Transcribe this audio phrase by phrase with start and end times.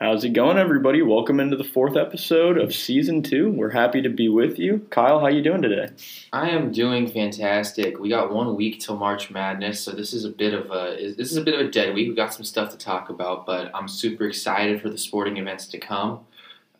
[0.00, 1.02] How's it going, everybody?
[1.02, 3.50] Welcome into the fourth episode of season two.
[3.50, 4.86] We're happy to be with you.
[4.90, 5.88] Kyle, how you doing today?
[6.32, 7.98] I am doing fantastic.
[7.98, 11.32] We got one week till March Madness, so this is a bit of a this
[11.32, 12.08] is a bit of a dead week.
[12.08, 15.66] We got some stuff to talk about, but I'm super excited for the sporting events
[15.66, 16.20] to come.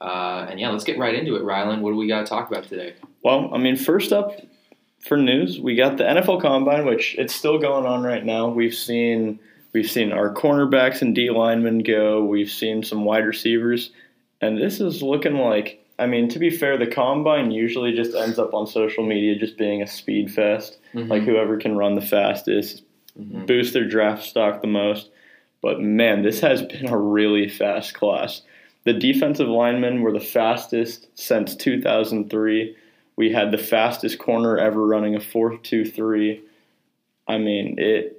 [0.00, 1.80] Uh, and yeah, let's get right into it, Rylan.
[1.80, 2.95] What do we got to talk about today?
[3.25, 4.41] Well, I mean, first up
[5.00, 8.46] for news, we got the NFL Combine, which it's still going on right now.
[8.46, 9.41] We've seen
[9.73, 12.25] We've seen our cornerbacks and D linemen go.
[12.25, 13.91] We've seen some wide receivers.
[14.41, 18.39] And this is looking like, I mean, to be fair, the combine usually just ends
[18.39, 20.79] up on social media just being a speed fest.
[20.95, 21.11] Mm-hmm.
[21.11, 22.82] Like whoever can run the fastest,
[23.18, 23.46] mm-hmm.
[23.46, 25.11] boost their draft stock the most.
[25.61, 28.43] But man, this has been a really fast class.
[28.85, 32.77] The defensive linemen were the fastest since 2003.
[33.17, 36.41] We had the fastest corner ever running a 4.23.
[37.27, 38.17] I mean, it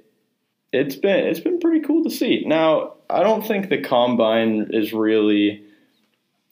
[0.72, 2.44] it's been it's been pretty cool to see.
[2.46, 5.64] Now, I don't think the combine is really.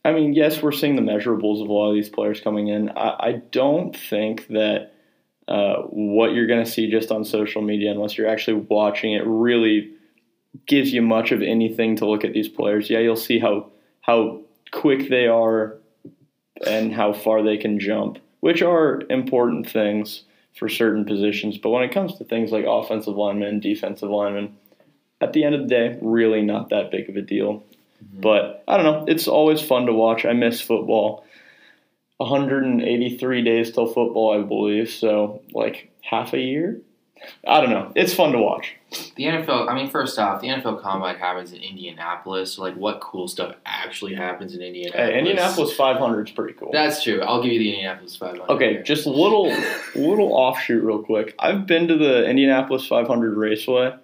[0.04, 2.88] I mean, yes, we're seeing the measurables of a lot of these players coming in.
[2.91, 4.92] I, I don't think that
[5.47, 9.22] uh, what you're going to see just on social media, unless you're actually watching it,
[9.27, 9.91] really
[10.66, 12.88] gives you much of anything to look at these players.
[12.88, 14.41] Yeah, you'll see how how
[14.72, 15.77] quick they are
[16.66, 20.25] and how far they can jump, which are important things
[20.59, 21.59] for certain positions.
[21.59, 24.56] But when it comes to things like offensive linemen, defensive linemen,
[25.20, 27.65] at the end of the day, really not that big of a deal.
[28.05, 28.20] Mm-hmm.
[28.20, 29.05] But I don't know.
[29.12, 30.25] It's always fun to watch.
[30.25, 31.25] I miss football.
[32.19, 34.91] 183 days till football, I believe.
[34.91, 36.81] So, like half a year
[37.47, 37.93] I don't know.
[37.95, 38.75] It's fun to watch.
[39.17, 39.69] The NFL.
[39.69, 42.55] I mean, first off, the NFL Combine happens in Indianapolis.
[42.55, 45.08] So, like, what cool stuff actually happens in uh, Indianapolis?
[45.08, 46.70] Hey, Indianapolis 500 is pretty cool.
[46.72, 47.20] That's true.
[47.20, 48.50] I'll give you the Indianapolis 500.
[48.50, 48.83] Okay, here.
[48.83, 49.55] just a little,
[49.94, 51.34] little offshoot, real quick.
[51.39, 53.94] I've been to the Indianapolis 500 Raceway,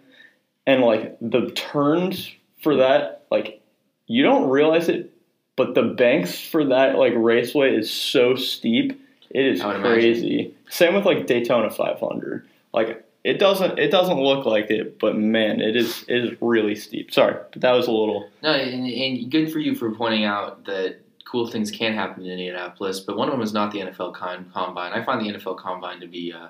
[0.66, 2.30] and like the turns
[2.62, 3.62] for that, like
[4.06, 5.12] you don't realize it,
[5.56, 9.00] but the banks for that like raceway is so steep.
[9.30, 10.34] It is crazy.
[10.34, 10.54] Imagine.
[10.68, 12.46] Same with like Daytona 500.
[12.72, 16.74] Like it doesn't it doesn't look like it, but man, it is it is really
[16.74, 17.12] steep.
[17.12, 18.28] Sorry, but that was a little.
[18.42, 22.30] No, and, and good for you for pointing out that cool things can happen in
[22.30, 24.92] Indianapolis, but one of them is not the NFL con- Combine.
[24.92, 26.34] I find the NFL Combine to be.
[26.34, 26.48] Uh,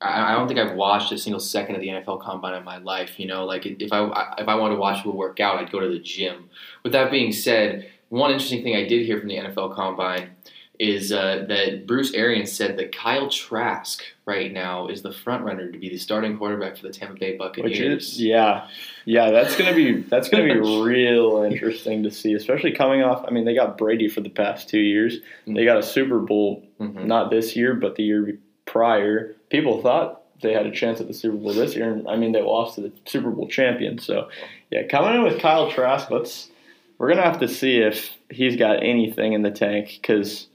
[0.00, 2.78] I, I don't think I've watched a single second of the NFL Combine in my
[2.78, 3.20] life.
[3.20, 5.78] You know, like if I if I wanted to watch people work out, I'd go
[5.78, 6.50] to the gym.
[6.82, 10.30] With that being said, one interesting thing I did hear from the NFL Combine
[10.78, 15.70] is uh, that Bruce Arians said that Kyle Trask right now is the front runner
[15.70, 18.14] to be the starting quarterback for the Tampa Bay Buccaneers.
[18.14, 18.66] Is, yeah,
[19.04, 23.24] yeah, that's gonna be that's gonna be real interesting to see, especially coming off.
[23.26, 25.18] I mean, they got Brady for the past two years.
[25.18, 25.54] Mm-hmm.
[25.54, 27.06] They got a Super Bowl, mm-hmm.
[27.06, 29.36] not this year, but the year prior.
[29.50, 32.32] People thought they had a chance at the Super Bowl this year, and I mean,
[32.32, 33.98] they lost to the Super Bowl champion.
[33.98, 34.28] So,
[34.70, 36.50] yeah, coming in with Kyle Trask, let's
[36.98, 40.48] we're gonna have to see if he's got anything in the tank because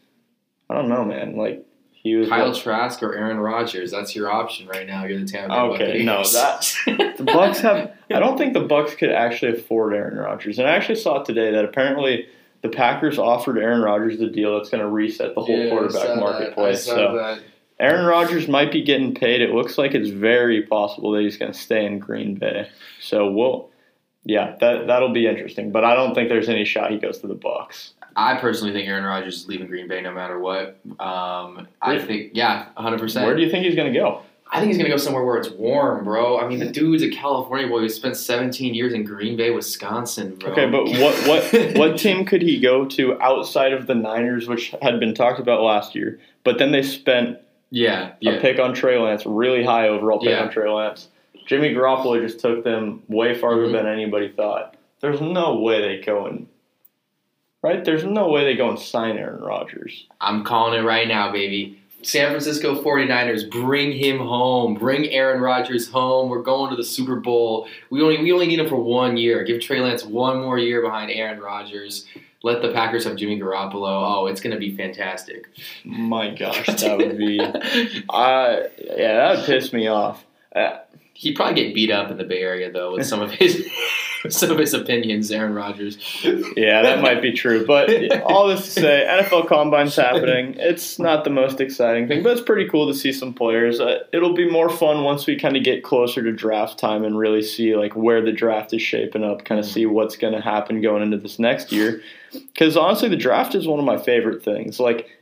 [0.69, 1.35] I don't know, man.
[1.35, 2.57] Like he was Kyle what?
[2.57, 3.91] Trask or Aaron Rodgers.
[3.91, 5.06] That's your option right now.
[5.06, 6.74] You're the Tampa Bay Okay, no, that
[7.18, 7.91] the Bucks have.
[8.12, 10.59] I don't think the Bucks could actually afford Aaron Rodgers.
[10.59, 12.28] And I actually saw today that apparently
[12.62, 16.18] the Packers offered Aaron Rodgers the deal that's going to reset the whole yeah, quarterback
[16.18, 16.86] marketplace.
[16.86, 17.41] So that.
[17.80, 19.41] Aaron Rodgers might be getting paid.
[19.41, 22.69] It looks like it's very possible that he's going to stay in Green Bay.
[23.00, 23.69] So we'll,
[24.25, 25.72] yeah, that that'll be interesting.
[25.72, 27.94] But I don't think there's any shot he goes to the Bucks.
[28.19, 30.78] I personally think Aaron Rodgers is leaving Green Bay no matter what.
[31.00, 33.25] Um, I think, yeah, 100%.
[33.25, 34.24] Where do you think he's going to go?
[34.52, 36.38] I think he's going to go somewhere where it's warm, bro.
[36.40, 40.35] I mean, the dude's a California boy who spent 17 years in Green Bay, Wisconsin,
[40.35, 40.52] bro.
[40.52, 44.74] Okay, but what what what team could he go to outside of the Niners, which
[44.81, 46.19] had been talked about last year?
[46.44, 47.38] But then they spent
[47.69, 48.31] yeah, yeah.
[48.31, 50.41] a pick on Trey Lance, really high overall pick yeah.
[50.41, 51.09] on Trey Lance.
[51.46, 53.74] Jimmy Garoppolo just took them way farther mm-hmm.
[53.74, 54.75] than anybody thought.
[55.00, 56.47] There's no way they go and
[57.62, 57.84] right?
[57.84, 60.08] There's no way they go and sign Aaron Rodgers.
[60.22, 61.80] I'm calling it right now, baby.
[62.02, 64.75] San Francisco 49ers, bring him home.
[64.75, 66.30] Bring Aaron Rodgers home.
[66.30, 67.68] We're going to the Super Bowl.
[67.90, 69.44] We only we only need him for one year.
[69.44, 72.06] Give Trey Lance one more year behind Aaron Rodgers.
[72.42, 74.18] Let the Packers have Jimmy Garoppolo.
[74.22, 75.50] Oh, it's going to be fantastic.
[75.84, 77.38] My gosh, that would be.
[77.42, 77.51] uh,
[78.07, 80.24] yeah, that would piss me off.
[80.56, 80.78] Uh,
[81.19, 83.69] He'd probably get beat up in the Bay Area though with some of his
[84.30, 85.98] some of his opinions, Aaron Rodgers.
[86.56, 87.66] yeah, that might be true.
[87.66, 87.89] But
[88.24, 90.56] all this to say, NFL Combine's happening.
[90.57, 93.80] It's not the most exciting thing, but it's pretty cool to see some players.
[93.80, 97.18] Uh, it'll be more fun once we kind of get closer to draft time and
[97.18, 100.42] really see like where the draft is shaping up, kind of see what's going to
[100.42, 102.01] happen going into this next year.
[102.31, 104.80] Because honestly, the draft is one of my favorite things.
[104.80, 105.19] Like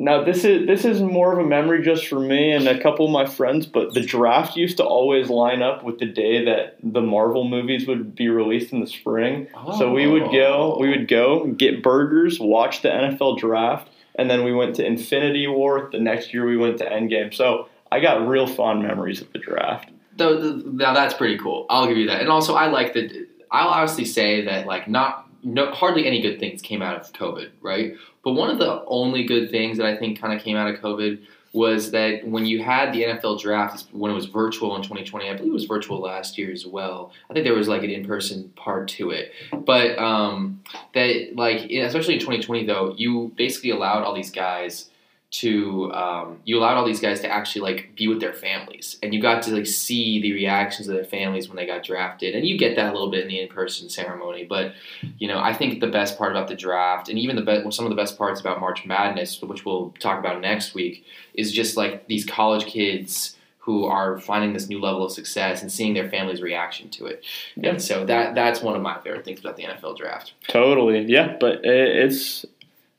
[0.00, 3.04] now this is this is more of a memory just for me and a couple
[3.04, 6.76] of my friends, but the draft used to always line up with the day that
[6.84, 9.48] the Marvel movies would be released in the spring.
[9.76, 14.44] So we would go, we would go get burgers, watch the NFL draft, and then
[14.44, 15.88] we went to Infinity War.
[15.90, 17.34] The next year we went to Endgame.
[17.34, 19.90] So I got real fond memories of the draft.
[20.16, 21.66] Now that's pretty cool.
[21.68, 22.20] I'll give you that.
[22.20, 23.26] And also, I like that.
[23.50, 27.50] I'll honestly say that like not no, hardly any good things came out of COVID,
[27.62, 27.94] right?
[28.28, 30.78] But one of the only good things that I think kind of came out of
[30.82, 31.18] COVID
[31.54, 35.32] was that when you had the NFL draft, when it was virtual in 2020, I
[35.34, 37.10] believe it was virtual last year as well.
[37.30, 39.32] I think there was like an in-person part to it,
[39.64, 44.90] but um, that like especially in 2020 though, you basically allowed all these guys
[45.30, 48.98] to um, you allowed all these guys to actually like be with their families.
[49.02, 52.34] And you got to like see the reactions of their families when they got drafted.
[52.34, 54.44] And you get that a little bit in the in-person ceremony.
[54.44, 54.72] But
[55.18, 57.84] you know i think the best part about the draft and even the be- some
[57.84, 61.04] of the best parts about march madness which we'll talk about next week
[61.34, 65.70] is just like these college kids who are finding this new level of success and
[65.70, 67.22] seeing their family's reaction to it.
[67.54, 67.70] Yeah.
[67.70, 70.32] and so that that's one of my favorite things about the nfl draft.
[70.48, 71.36] Totally, yeah.
[71.38, 72.46] But it's,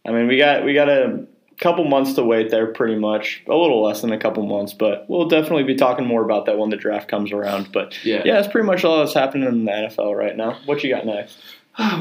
[0.06, 1.26] I mean, we got we got a
[1.60, 3.44] couple months to wait there, pretty much.
[3.48, 6.58] A little less than a couple months, but we'll definitely be talking more about that
[6.58, 7.72] when the draft comes around.
[7.72, 10.58] But yeah yeah, that's pretty much all that's happening in the NFL right now.
[10.66, 11.38] What you got next?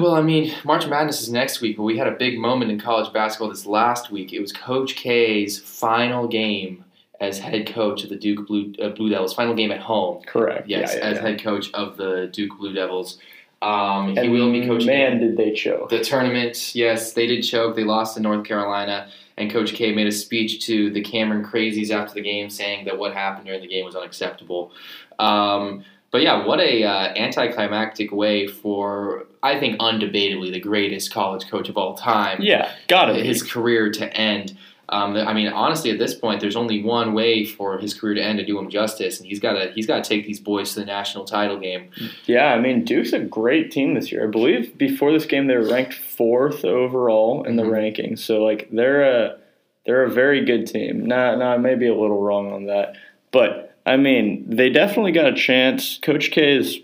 [0.01, 2.81] Well, I mean, March Madness is next week, but we had a big moment in
[2.81, 4.33] college basketball this last week.
[4.33, 6.85] It was Coach K's final game
[7.21, 9.35] as head coach of the Duke Blue, uh, Blue Devils.
[9.35, 10.69] Final game at home, Correct.
[10.69, 11.23] yes, yeah, yeah, as yeah.
[11.23, 13.19] head coach of the Duke Blue Devils.
[13.63, 15.91] Um, he And will be coaching Man, did they choke?
[15.91, 16.75] the tournament.
[16.75, 17.77] Yes, they did choke.
[17.77, 19.09] They lost to North Carolina,
[19.39, 22.99] and Coach K made a speech to the Cameron Crazies after the game, saying that
[22.99, 24.73] what happened during the game was unacceptable.
[25.19, 31.49] Um, but yeah, what a uh, anticlimactic way for I think undebatably the greatest college
[31.49, 32.41] coach of all time.
[32.41, 33.23] Yeah, gotta be.
[33.23, 34.57] his career to end.
[34.91, 38.23] Um, I mean, honestly, at this point, there's only one way for his career to
[38.23, 40.73] end to do him justice, and he's got to he's got to take these boys
[40.75, 41.91] to the national title game.
[42.27, 44.25] Yeah, I mean, Duke's a great team this year.
[44.25, 47.95] I believe before this game they were ranked fourth overall in the Mhm.
[47.97, 48.21] rankings.
[48.21, 49.37] So like they're a
[49.85, 51.05] they're a very good team.
[51.07, 52.95] Now, now I may be a little wrong on that,
[53.31, 55.99] but I mean they definitely got a chance.
[55.99, 56.79] Coach K is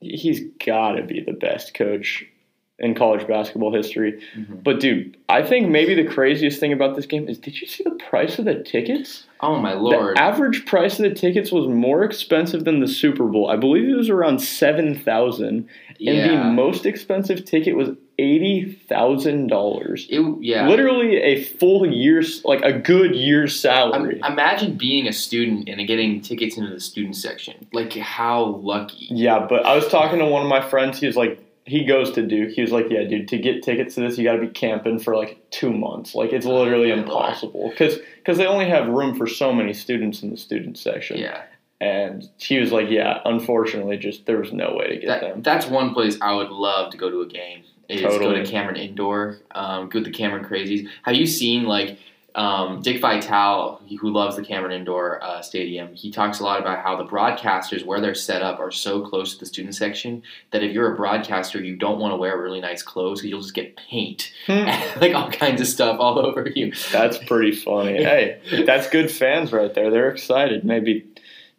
[0.00, 2.26] he's got to be the best coach
[2.78, 4.20] in college basketball history.
[4.36, 4.62] Mhm.
[4.62, 7.82] But dude, I think maybe the craziest thing about this game is did you see
[7.84, 9.24] the price of the tickets?
[9.40, 10.16] Oh my lord!
[10.16, 13.48] The average price of the tickets was more expensive than the Super Bowl.
[13.50, 15.68] I believe it was around seven thousand,
[16.06, 20.06] and the most expensive ticket was eighty thousand dollars.
[20.10, 20.66] it, yeah.
[20.68, 24.20] Literally a full year's, like a good year's salary.
[24.26, 27.66] imagine being a student and getting tickets into the student section.
[27.72, 29.06] Like how lucky.
[29.10, 30.98] yeah, but I was talking to one of my friends.
[30.98, 32.52] He was like, he goes to Duke.
[32.52, 34.98] He was like, yeah, dude, to get tickets to this, you got to be camping
[35.00, 36.14] for like two months.
[36.14, 40.22] Like it's literally Oh, impossible because because they only have room for so many students
[40.22, 41.18] in the student section.
[41.18, 41.42] Yeah,
[41.80, 45.42] And he was like, yeah, unfortunately, just there was no way to get that, them.
[45.42, 47.64] that's one place I would love to go to a game.
[47.88, 49.38] Is go to Cameron Indoor.
[49.52, 50.88] Um, go to the Cameron Crazies.
[51.04, 51.98] Have you seen like
[52.36, 55.94] um, Dick Vitale, who loves the Cameron Indoor uh, Stadium?
[55.94, 59.32] He talks a lot about how the broadcasters, where they're set up, are so close
[59.32, 62.60] to the student section that if you're a broadcaster, you don't want to wear really
[62.60, 64.66] nice clothes because you'll just get paint, Hmm.
[65.00, 66.72] like all kinds of stuff all over you.
[66.92, 67.96] That's pretty funny.
[68.06, 69.90] Hey, that's good fans right there.
[69.90, 70.64] They're excited.
[70.64, 71.06] Maybe,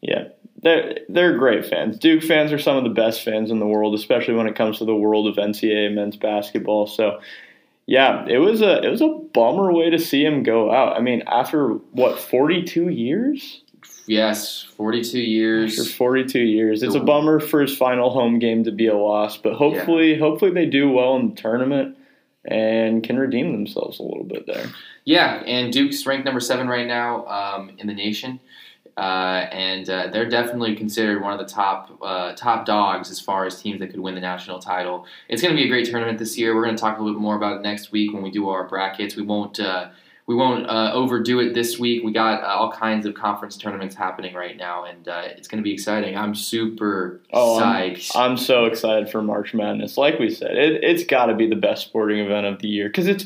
[0.02, 0.30] yeah,
[0.62, 1.98] they're they're great fans.
[1.98, 4.78] Duke fans are some of the best fans in the world, especially when it comes
[4.78, 6.88] to the world of NCAA men's basketball.
[6.88, 7.20] So,
[7.88, 10.96] yeah, it was a it was a bummer way to see him go out.
[10.96, 13.64] I mean, after what forty two years?
[14.10, 15.94] Yes, 42 After years.
[15.94, 19.36] forty two years, it's a bummer for his final home game to be a loss.
[19.38, 21.98] But hopefully, hopefully they do well in the tournament
[22.46, 24.68] and can redeem themselves a little bit there.
[25.04, 28.40] Yeah, and Duke's ranked number seven right now um, in the nation,
[28.98, 33.46] uh, and uh, they're definitely considered one of the top uh, top dogs as far
[33.46, 35.06] as teams that could win the national title.
[35.30, 36.56] It's going to be a great tournament this year.
[36.56, 38.50] We're going to talk a little bit more about it next week when we do
[38.50, 39.16] our brackets.
[39.16, 39.60] We won't.
[39.60, 39.90] Uh,
[40.26, 42.04] we won't uh, overdo it this week.
[42.04, 45.60] We got uh, all kinds of conference tournaments happening right now, and uh, it's going
[45.60, 46.18] to be exciting.
[46.18, 47.64] I'm super Oh, I'm-
[48.14, 49.96] I'm so excited for March Madness.
[49.96, 52.90] Like we said, it, it's got to be the best sporting event of the year
[52.90, 53.26] because it's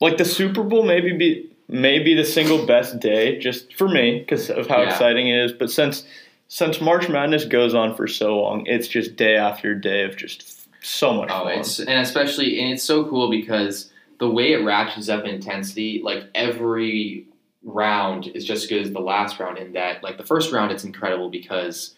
[0.00, 0.82] like the Super Bowl.
[0.82, 4.90] Maybe be maybe the single best day just for me because of how Yeah.
[4.90, 5.52] exciting it is.
[5.52, 6.04] But since
[6.48, 10.68] since March Madness goes on for so long, it's just day after day of just
[10.80, 11.58] so much Oh, fun.
[11.58, 16.24] it's and especially and it's so cool because the way it ratchets up intensity, like
[16.34, 17.26] every
[17.64, 19.58] round is just as good as the last round.
[19.58, 21.94] In that, like the first round, it's incredible because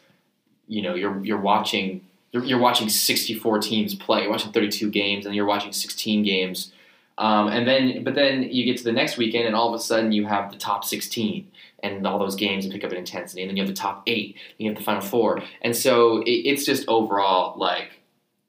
[0.67, 2.01] you know you're you're watching
[2.33, 6.73] you're, you're watching 64 teams play, you're watching 32 games, and you're watching 16 games
[7.19, 9.83] Um, and then, but then you get to the next weekend, and all of a
[9.83, 11.51] sudden you have the top 16
[11.83, 13.43] and all those games and pick up an intensity.
[13.43, 15.43] And then you have the top eight, and you have the final four.
[15.63, 18.01] And so it, it's just overall like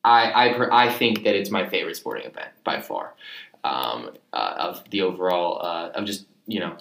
[0.04, 3.16] I I, I think that it's my favorite sporting event by far
[3.64, 6.78] um, uh, of the overall uh, of just you know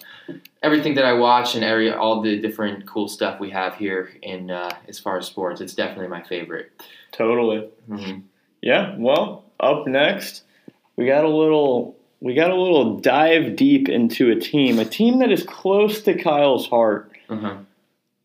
[0.63, 4.51] everything that I watch and every all the different cool stuff we have here in
[4.51, 5.59] uh, as far as sports.
[5.61, 6.71] It's definitely my favorite.
[7.11, 7.69] Totally.
[7.89, 8.23] Mhm.
[8.61, 8.95] Yeah.
[8.97, 10.43] Well, up next,
[10.99, 15.19] we got a little we got a little dive deep into a team, a team
[15.19, 17.55] that is close to Kyle's heart, Uh-huh.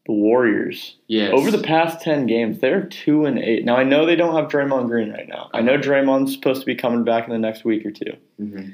[0.07, 0.97] the Warriors.
[1.07, 1.31] Yes.
[1.33, 3.65] Over the past ten games, they're two and eight.
[3.65, 5.49] Now I know they don't have Draymond Green right now.
[5.55, 8.15] I know Draymond's supposed to be coming back in the next week or two.
[8.43, 8.73] Mhm.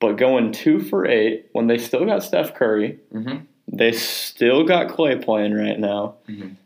[0.00, 3.42] But going two for eight when they still got Steph Curry, Mhm.
[3.66, 6.16] they still got Clay playing right now.
[6.28, 6.56] Mhm.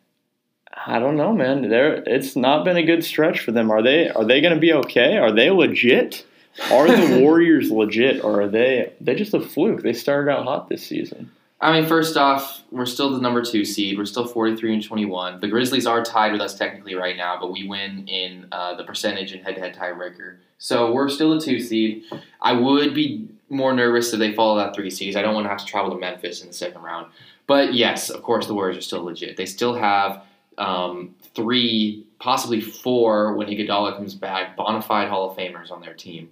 [0.87, 1.69] I don't know, man.
[1.69, 3.71] They're, it's not been a good stretch for them.
[3.71, 4.09] Are they?
[4.11, 5.17] Are they going to be okay?
[5.17, 6.27] Are they legit?
[6.71, 8.93] Are the Warriors legit, or are they?
[9.01, 9.83] They just a fluke.
[9.83, 11.31] They started out hot this season.
[11.61, 13.97] I mean, first off, we're still the number two seed.
[13.97, 15.41] We're still 43 and 21.
[15.41, 18.85] The Grizzlies are tied with us technically right now, but we win in uh, the
[18.85, 20.37] percentage and head to head tiebreaker.
[20.59, 22.05] So we're still a two seed.
[22.43, 25.17] I would be more nervous if they follow that three seeds.
[25.17, 27.07] I don't want to have to travel to Memphis in the second round.
[27.47, 29.37] But yes, of course, the Warriors are still legit.
[29.37, 30.23] They still have
[30.59, 35.95] um, three, possibly four, when Iguodala comes back, bona fide Hall of Famers on their
[35.95, 36.31] team.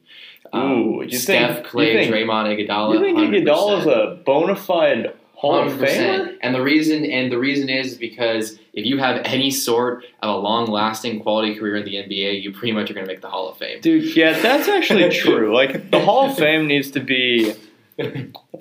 [0.52, 2.94] Um, Ooh, you Steph, think- Clay, you think- Draymond, Iguodala.
[2.94, 3.46] You think 100%.
[3.46, 5.78] Iguodala's a bona fide Hall of 100%.
[5.88, 6.36] Famer?
[6.42, 10.38] And the reason and the reason is because if you have any sort of a
[10.38, 13.28] long lasting quality career in the NBA, you pretty much are going to make the
[13.28, 13.80] Hall of Fame.
[13.80, 15.52] Dude, yeah, that's actually true.
[15.54, 17.54] Like the Hall of Fame needs to be.
[17.98, 18.04] I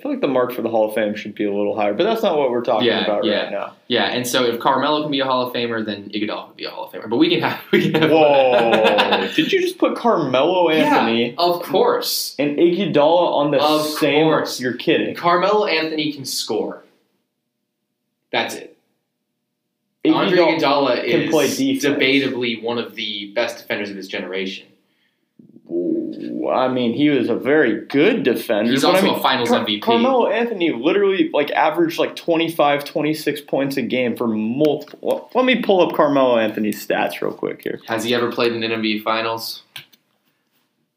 [0.00, 2.04] feel like the mark for the Hall of Fame should be a little higher, but
[2.04, 3.42] that's not what we're talking Yeah, about yeah.
[3.44, 3.74] right now.
[3.88, 6.64] Yeah, and so if Carmelo can be a Hall of Famer, then Iguodala can be
[6.64, 7.08] a Hall of Famer.
[7.08, 9.28] But we can have we can have Whoa!
[9.34, 12.34] Did you just put Carmelo Anthony Yeah, of course.
[12.38, 14.24] and Iguodala on the Of same?
[14.26, 14.60] course.
[14.60, 15.14] You're kidding.
[15.14, 16.82] Carmelo Anthony can score.
[18.32, 18.76] That's it.
[20.04, 24.66] Andre Iguodala can is debatably one of the best defenders of his generation.
[26.50, 28.70] I mean, he was a very good defender.
[28.70, 29.82] He's but I also mean, a Finals Car- MVP.
[29.82, 34.98] Carmelo Anthony literally like averaged like 25, 26 points a game for multiple.
[35.00, 37.80] well, Let me pull up Carmelo Anthony's stats real quick here.
[37.86, 39.62] Has he ever played in an NBA Finals?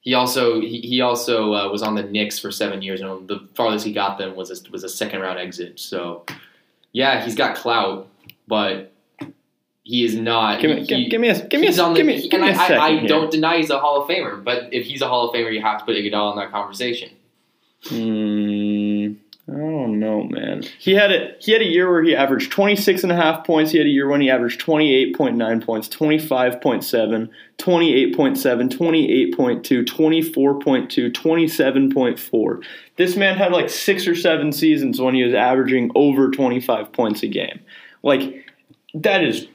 [0.01, 3.47] He also he, he also uh, was on the Knicks for seven years, and the
[3.55, 5.79] farthest he got them was a, was a second round exit.
[5.79, 6.25] So,
[6.91, 8.07] yeah, he's got clout,
[8.47, 8.91] but
[9.85, 10.61] he is not.
[10.61, 12.41] Give me, he- give, give me a, give me a, the, give me, he- give
[12.41, 14.87] me a I, second I, I don't deny he's a Hall of Famer, but if
[14.87, 17.11] he's a Hall of Famer, you have to put Iguodala in that conversation.
[17.83, 19.13] Hmm,
[19.47, 20.63] I don't know, man.
[20.79, 23.71] He had a he had a year where he averaged 26 and a half points.
[23.71, 32.63] He had a year when he averaged 28.9 points, 25.7, 28.7, 28.2, 24.2, 27.4.
[32.95, 37.21] This man had like 6 or 7 seasons when he was averaging over 25 points
[37.21, 37.59] a game.
[38.01, 38.51] Like
[38.95, 39.47] that is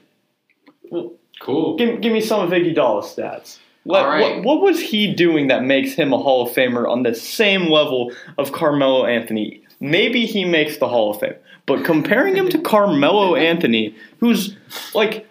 [1.39, 1.75] Cool.
[1.77, 3.57] give, give me some of stats.
[3.83, 4.35] What, All right.
[4.37, 7.67] what, what was he doing that makes him a Hall of Famer on the same
[7.67, 9.63] level of Carmelo Anthony?
[9.79, 11.33] Maybe he makes the Hall of Fame,
[11.65, 14.55] but comparing him to Carmelo Anthony, who's
[14.93, 15.27] like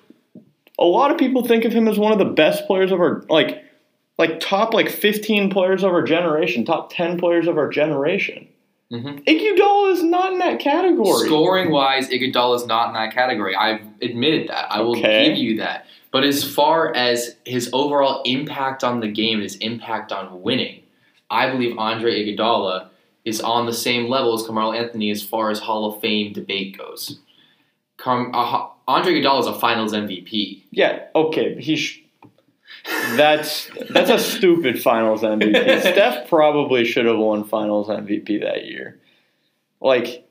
[0.76, 3.25] a lot of people think of him as one of the best players of our
[3.29, 3.64] like
[4.19, 8.49] like top like 15 players of our generation, top 10 players of our generation.
[8.92, 9.25] Mhm.
[9.25, 11.26] Iguodala is not in that category.
[11.26, 13.54] Scoring wise, Iguodala is not in that category.
[13.54, 14.66] I've admitted that.
[14.70, 15.28] I will Okay.
[15.28, 15.87] give you that.
[16.11, 20.80] But as far as his overall impact on the game, his impact on winning,
[21.30, 22.88] I believe Andre Iguodala
[23.25, 26.76] is on the same level as Carmelo Anthony as far as Hall of Fame debate
[26.76, 27.20] goes.
[27.97, 30.64] Carm- uh, Andre Iguodala is a Finals MVP.
[30.73, 31.76] Yeah, okay, he.
[31.76, 32.02] Sh-
[33.16, 35.80] that's that's a stupid Finals MVP.
[35.80, 38.99] Steph probably should have won Finals MVP that year.
[39.80, 40.26] Like,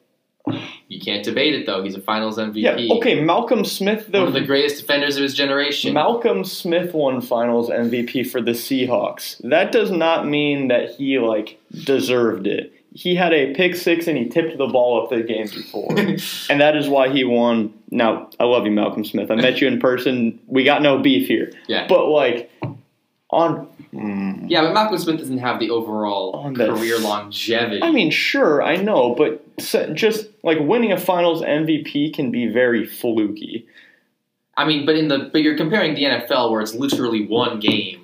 [0.88, 1.84] You can't debate it though.
[1.84, 2.54] He's a Finals MVP.
[2.56, 4.40] yeah, okay, Malcolm Smith One of though.
[4.40, 5.94] the greatest defenders of his generation.
[5.94, 9.40] Malcolm Smith won Finals MVP for the Seahawks.
[9.48, 12.74] That does not mean that he like deserved it.
[12.94, 15.88] He had a pick six and he tipped the ball up the game before.
[15.98, 17.74] and that is why he won.
[17.92, 19.30] Now, I love you, Malcolm Smith.
[19.30, 20.40] I met you in person.
[20.48, 21.52] We got no beef here.
[21.68, 21.88] Yeah.
[21.88, 22.52] But like
[23.32, 27.84] on mm, yeah, but Malcolm Smith doesn't have the overall the- career longevity.
[27.84, 29.46] I mean, sure, I know, but
[29.94, 33.68] just like winning a finals MVP can be very fluky.
[34.58, 38.04] I mean, but in the but you're comparing the NFL where it's literally one game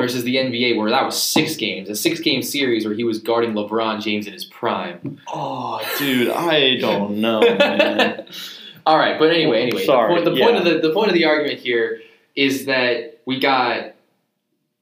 [0.00, 3.18] versus the NBA where that was six games, a six game series where he was
[3.18, 5.20] guarding LeBron James in his prime.
[5.28, 8.26] Oh, dude, I don't know, man.
[8.86, 11.14] All right, but anyway, anyway, Sorry, the point, the point of the the point of
[11.14, 12.00] the argument here
[12.34, 13.94] is that we got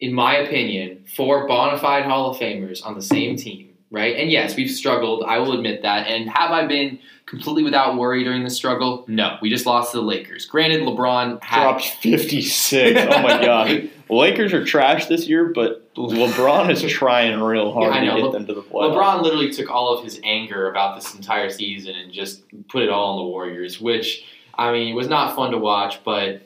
[0.01, 4.17] in my opinion, four bona fide Hall of Famers on the same team, right?
[4.17, 5.25] And yes, we've struggled.
[5.27, 6.07] I will admit that.
[6.07, 9.05] And have I been completely without worry during the struggle?
[9.07, 9.37] No.
[9.43, 10.47] We just lost to the Lakers.
[10.47, 11.63] Granted, LeBron had.
[11.63, 13.01] Dropped 56.
[13.01, 13.91] Oh my god.
[14.11, 18.33] Lakers are trash this year, but LeBron is trying real hard Yeah, to get Le-
[18.33, 18.95] them to the playoffs.
[18.95, 22.89] LeBron literally took all of his anger about this entire season and just put it
[22.89, 26.03] all on the Warriors, which I mean was not fun to watch.
[26.05, 26.43] But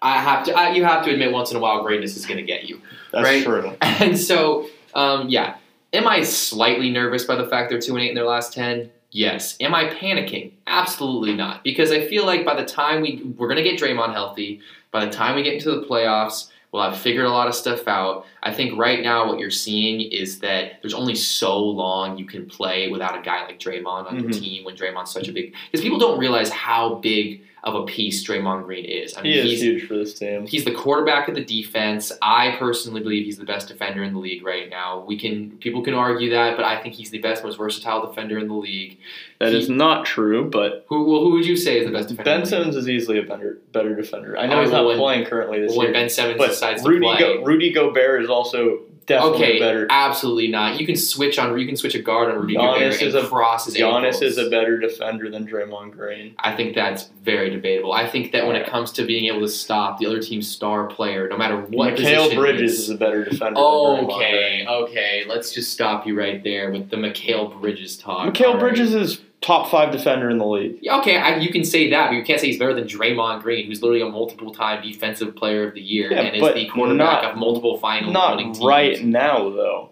[0.00, 2.38] I have to, I, you have to admit, once in a while, greatness is going
[2.38, 2.80] to get you.
[3.12, 3.44] That's right?
[3.44, 3.76] true.
[3.82, 5.56] And so, um, yeah,
[5.92, 8.90] am I slightly nervous by the fact they're two and eight in their last ten?
[9.14, 9.56] Yes.
[9.60, 10.52] Am I panicking?
[10.66, 14.12] Absolutely not, because I feel like by the time we we're going to get Draymond
[14.14, 16.48] healthy, by the time we get into the playoffs.
[16.72, 18.24] We'll have figured a lot of stuff out.
[18.42, 22.46] I think right now what you're seeing is that there's only so long you can
[22.46, 24.40] play without a guy like Draymond on your Mhm.
[24.40, 28.26] team when Draymond's such a big because people don't realize how big of a piece
[28.26, 29.16] Draymond Green is.
[29.16, 30.46] I mean, He is he's huge for this team.
[30.48, 32.10] He's the quarterback of the defense.
[32.20, 35.04] I personally believe he's the best defender in the league right now.
[35.06, 38.38] We can people can argue that, but I think he's the best, most versatile defender
[38.38, 38.98] in the league.
[39.38, 42.08] That he- is not true, but Who well, who would you say is the best
[42.08, 42.24] defender?
[42.38, 42.46] Ben?
[42.46, 44.36] Simmons is easily a better better defender.
[44.36, 46.82] I know Oh, he's not when- playing currently this Well, when year, Ben Simmons decides
[46.84, 47.18] Rudy to play.
[47.20, 49.86] Go- Rudy Gobert is also definitely okay, better.
[49.90, 50.80] absolutely not.
[50.80, 51.58] You can switch on.
[51.58, 54.22] You can switch a guard on Rudy Giannis Gobert is a- cross his Giannis ankles.
[54.22, 56.34] is a better defender than Draymond Green.
[56.38, 57.92] I think that's very debatable.
[57.92, 60.86] I think that when it comes to being able to stop the other team's star
[60.86, 63.54] player, no matter what Mikal Bridges is is, a better defender.
[63.60, 64.68] than Draymond Okay, Green.
[64.68, 65.24] okay.
[65.26, 68.32] Let's just stop you right there with the Mikal Bridges talk.
[68.32, 68.60] Mikal right.
[68.60, 70.78] Bridges is top five defender in the league.
[70.80, 73.42] Yeah, Okay, I, you can say that, but you can't say he's better than Draymond
[73.42, 77.22] Green, who's literally a multiple-time defensive player of the year Yeah, and is the quarterback
[77.22, 78.60] not- of multiple final Not teams.
[78.60, 79.88] right now, though.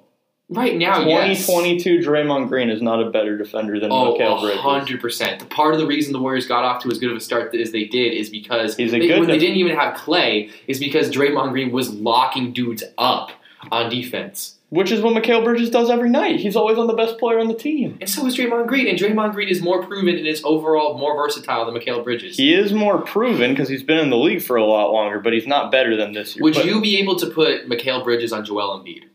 [0.53, 1.47] Right now, yes.
[1.47, 4.59] 2022 Draymond Green is not a better defender than Oh, Bridges.
[4.59, 5.39] hundred percent.
[5.39, 7.55] The part of the reason the Warriors got off to as good of a start
[7.55, 11.51] as they did is because they, when they didn't even have Clay, is because Draymond
[11.53, 13.31] Green was locking dudes up
[13.71, 14.57] on defense.
[14.71, 16.39] Which is what Mikal Bridges does every night.
[16.39, 17.99] He's always on the best player on the team.
[18.01, 21.17] And so is Draymond Green, and Draymond Green is more proven and is overall more
[21.17, 22.37] versatile than Mikal Bridges.
[22.37, 25.33] He is more proven because he's been in the league for a lot longer, but
[25.33, 26.45] he's not better than this year.
[26.45, 29.07] Would But you be able to put Mikal Bridges on Joel Embiid?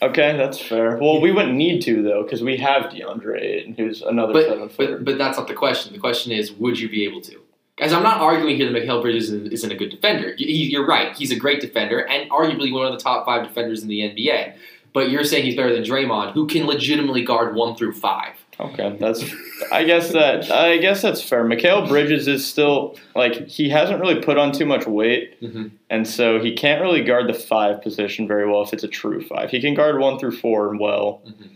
[0.00, 0.96] Okay, that's fair.
[0.96, 4.96] Well, we wouldn't need to though because we have DeAndre Ayton, who's another seven footer.
[4.98, 5.92] but but that's not the question.
[5.92, 7.40] The question is, would you be able to?
[7.78, 10.34] Guys, I'm not arguing here that Mikal Bridges isn't, a good defender.
[10.36, 11.14] You're right.
[11.16, 14.54] He's a great defender and arguably one of the top five defenders in the NBA.
[14.92, 18.32] But you're saying he's better than Draymond, who can legitimately guard one through five.
[18.58, 19.22] Okay, that's.
[19.70, 20.50] I guess that.
[20.50, 21.44] I guess that's fair.
[21.44, 25.70] Mikal Bridges is still like he hasn't really put on too much weight, Mhm.
[25.90, 29.22] and so he can't really guard the five position very well if it's a true
[29.22, 29.50] five.
[29.52, 31.50] He can guard one through four well, Mhm.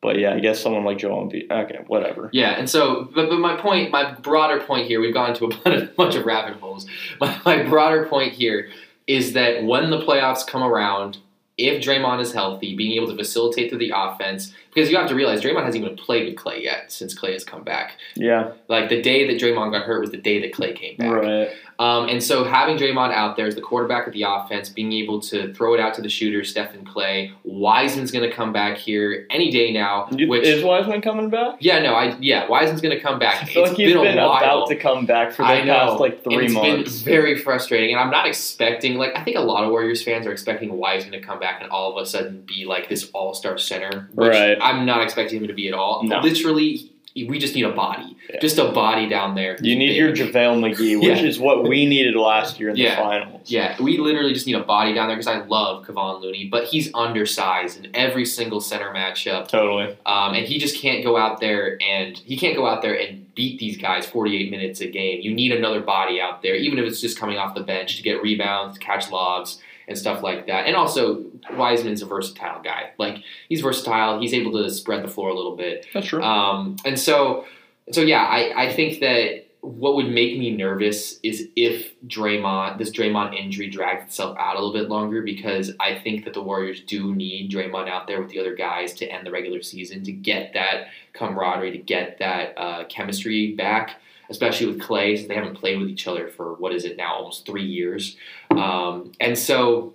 [0.00, 1.50] But yeah, I guess someone like Joel Embiid.
[1.50, 2.30] Okay, whatever.
[2.32, 5.48] Yeah, and so, but, but my point, my broader point here, we've gone to a
[5.64, 6.86] bunch of, bunch of rabbit holes.
[7.20, 8.70] My, my broader point here
[9.06, 11.18] is that when the playoffs come around,
[11.56, 15.14] if Draymond is healthy, being able to facilitate through the offense, because you have to
[15.14, 17.96] realize Draymond hasn't even played with Clay yet since Clay has come back.
[18.14, 21.10] Yeah, Like the day that Draymond got hurt was the day that Clay came back.
[21.12, 21.48] right.
[21.80, 25.20] Um, and so having Draymond out there as the quarterback of the offense, being able
[25.20, 29.26] to throw it out to the shooter, Stephen Clay, Wiseman's going to come back here
[29.30, 30.08] any day now.
[30.10, 31.56] You- which is Wiseman coming back?
[31.60, 33.42] yeah, no, I yeah, Wiseman's going to come back.
[33.42, 34.42] I feel It's like he's been, been, a while.
[34.42, 35.72] about to come back for the I know.
[35.74, 37.02] past like three it's months.
[37.02, 40.26] been very frustrating, and I'm not expecting like I think a lot of Warriors fans
[40.26, 43.34] are expecting Wiseman to come back and all of a sudden be like this all
[43.34, 44.08] star center.
[44.14, 44.58] Right.
[44.68, 46.02] I'm not expecting him to be at all.
[46.04, 46.20] No.
[46.20, 48.38] Literally, we just need a body, Yeah.
[48.40, 49.56] just a body down there.
[49.60, 49.96] You need big.
[49.96, 51.24] your JaVale McGee, which Yeah.
[51.24, 52.90] is what we needed last year in Yeah.
[52.90, 53.50] the finals.
[53.50, 56.64] Yeah, we literally just need a body down there because I love Kevon Looney, but
[56.66, 59.96] he's undersized in every single center matchup, Totally.
[60.06, 63.34] um, and he just can't go out there and he can't go out there and
[63.34, 65.20] beat these guys 48 minutes a game.
[65.22, 68.02] You need another body out there, even if it's just coming off the bench to
[68.04, 70.66] get rebounds, catch lobs, and stuff like that.
[70.66, 72.90] And also, Wiseman's a versatile guy.
[72.98, 74.20] Like he's versatile.
[74.20, 75.86] He's able to spread the floor a little bit.
[75.92, 76.22] That's true.
[76.22, 77.46] Um, and so,
[77.90, 82.90] so yeah, I, I think that what would make me nervous is if Draymond, this
[82.90, 86.80] Draymond injury drags itself out a little bit longer because I think that the Warriors
[86.82, 90.12] do need Draymond out there with the other guys to end the regular season to
[90.12, 95.54] get that camaraderie, to get that uh, chemistry back, especially with Clay, since they haven't
[95.54, 98.16] played with each other for what is it now, almost three years.
[98.50, 99.94] Um, and so,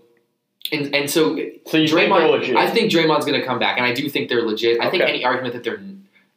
[0.72, 2.56] and, and so so think Draymond, legit?
[2.56, 4.80] I think Draymond's going to come back, and I do think they're legit.
[4.82, 5.82] I think any argument that they're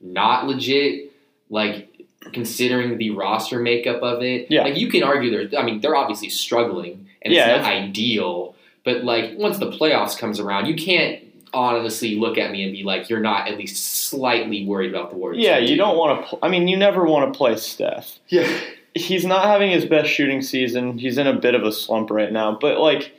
[0.01, 1.13] not legit,
[1.49, 1.89] like
[2.33, 4.63] considering the roster makeup of it, Yeah.
[4.65, 5.59] like you can argue they're.
[5.61, 8.55] I mean, they're obviously struggling, and Yeah, it's not ideal.
[8.85, 11.23] But like once the playoffs comes around, you can't
[11.57, 15.17] honestly look at me and be like, you're not at least slightly worried about the
[15.17, 15.43] Warriors.
[15.45, 16.29] yeah, you don't want to.
[16.29, 18.19] Pl- I mean, you never want to play Steph.
[18.29, 18.49] Yeah.
[18.95, 20.99] he's not having his best shooting season.
[20.99, 22.57] He's in a bit of a slump right now.
[22.61, 23.15] But like,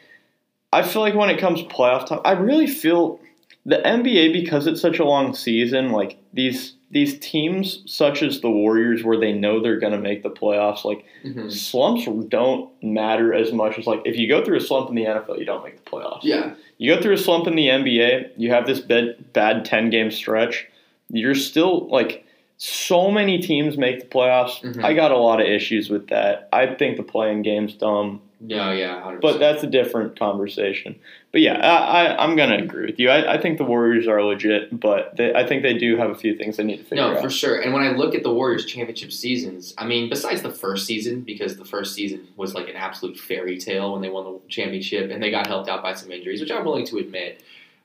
[0.74, 3.20] I feel like when it comes playoff time, I really feel
[3.66, 5.92] the NBA because it's such a long season.
[5.92, 10.24] Like these these teams, such as the Warriors, where they know they're going to make
[10.24, 11.52] the playoffs, like Mhm.
[11.52, 15.04] slumps don't matter as much as like if you go through a slump in the
[15.06, 16.22] NFL, you don't make the playoffs.
[16.24, 16.54] Yeah.
[16.78, 20.12] You go through a slump in the NBA, you have this bad, bad 10 game
[20.12, 20.68] stretch,
[21.10, 22.26] you're still like
[22.58, 24.62] so many teams make the playoffs.
[24.62, 24.84] Mhm.
[24.84, 26.50] I got a lot of issues with that.
[26.52, 29.22] I think the play-in game's dumb, No, yeah, 100%.
[29.22, 31.00] but that's a different conversation.
[31.32, 33.10] But yeah, I, I, I'm going to agree with you.
[33.10, 36.16] I, I think the Warriors are legit, but they, I think they do have a
[36.16, 37.22] few things they need to figure No, out.
[37.22, 37.60] for sure.
[37.62, 41.22] And when I look at the Warriors championship seasons, I mean, besides the first season,
[41.22, 45.10] because the first season was like an absolute fairy tale when they won the championship
[45.10, 47.42] and they got helped out by some injuries, which I'm willing to admit.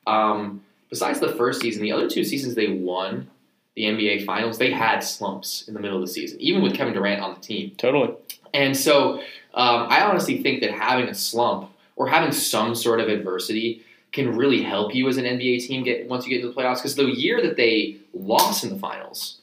[0.07, 3.31] Um, besides the first season, the other two seasons they won
[3.75, 6.93] the NBA Finals, they had slumps in the middle of the season, even with Kevin
[6.93, 7.73] Durant on the team.
[7.79, 8.15] Totally.
[8.53, 9.23] And so
[9.55, 14.37] um, I honestly think that having a slump or having some sort of adversity can
[14.37, 16.77] really help you as an NBA team get once you get into the playoffs.
[16.77, 19.41] Because the year that they lost in the finals,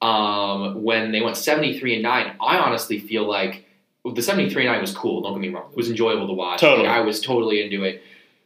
[0.00, 3.66] um, when they went seventy three and nine, I honestly feel like
[4.04, 5.22] the seventy three and nine was cool.
[5.22, 6.60] Don't get me wrong; it was enjoyable to watch.
[6.60, 6.86] Totally.
[6.86, 8.02] Like, I was totally into it.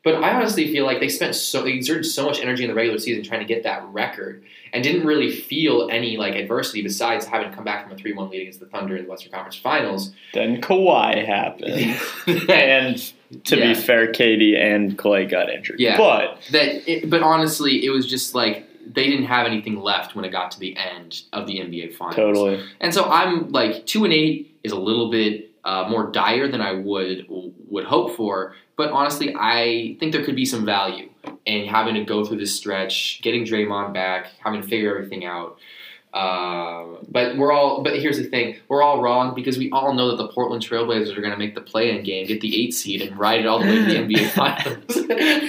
[0.07, 2.77] But I honestly feel like they spent so they exerted so much energy in the
[2.77, 7.27] regular season trying to get that record, and didn't really feel any like adversity besides
[7.27, 9.33] having to come back from a three one lead against the Thunder in the Western
[9.33, 10.13] Conference Finals.
[10.33, 11.99] Then Kawhi happened.
[12.49, 13.13] and
[13.47, 13.73] to Yeah.
[13.73, 15.81] be fair, KD and Clay got injured.
[15.81, 15.97] Yeah.
[15.97, 20.25] But that it, but honestly it was just like they didn't have anything left when
[20.25, 22.15] it got to the end of the NBA finals.
[22.15, 22.65] totally.
[22.81, 26.63] And so I'm like 2 and 8 is a little bit uh, more dire than
[26.63, 31.11] I would would hope for, but honestly I think there could be some value
[31.45, 35.59] in having to go through this stretch, getting Draymond back, having to figure everything out.
[36.17, 37.83] Uh, but we're all.
[37.83, 41.15] But here's the thing: we're all wrong because we all know that the Portland Trailblazers
[41.17, 43.59] are going to make the play-in game, get the eight seed, and ride it all
[43.59, 45.43] the way to the NBA Finals.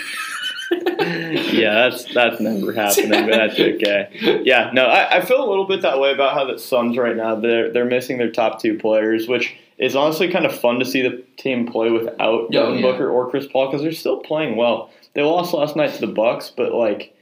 [1.54, 4.42] yeah, that's that's never happening, but that's okay.
[4.44, 7.16] Yeah, no, I, I feel a little bit that way about how the Suns right
[7.16, 10.86] now they're they're missing their top two players, which is honestly kind of fun to
[10.86, 12.82] see the team play without Oh, Devin yeah.
[12.82, 14.90] Booker or Chris Paul because they're still playing well.
[15.14, 17.16] They lost last night to the Bucks, but like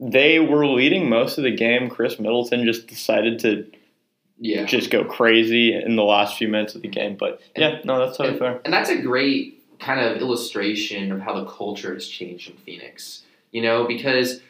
[0.00, 1.90] they were leading most of the game.
[1.90, 3.66] Khris Middleton just decided to
[4.38, 4.64] Yeah.
[4.64, 7.16] just go crazy in the last few minutes of the game.
[7.16, 8.60] But yeah, no, that's totally fair.
[8.64, 13.22] And that's a great kind of illustration of how the culture has changed in Phoenix.
[13.52, 14.40] You know, because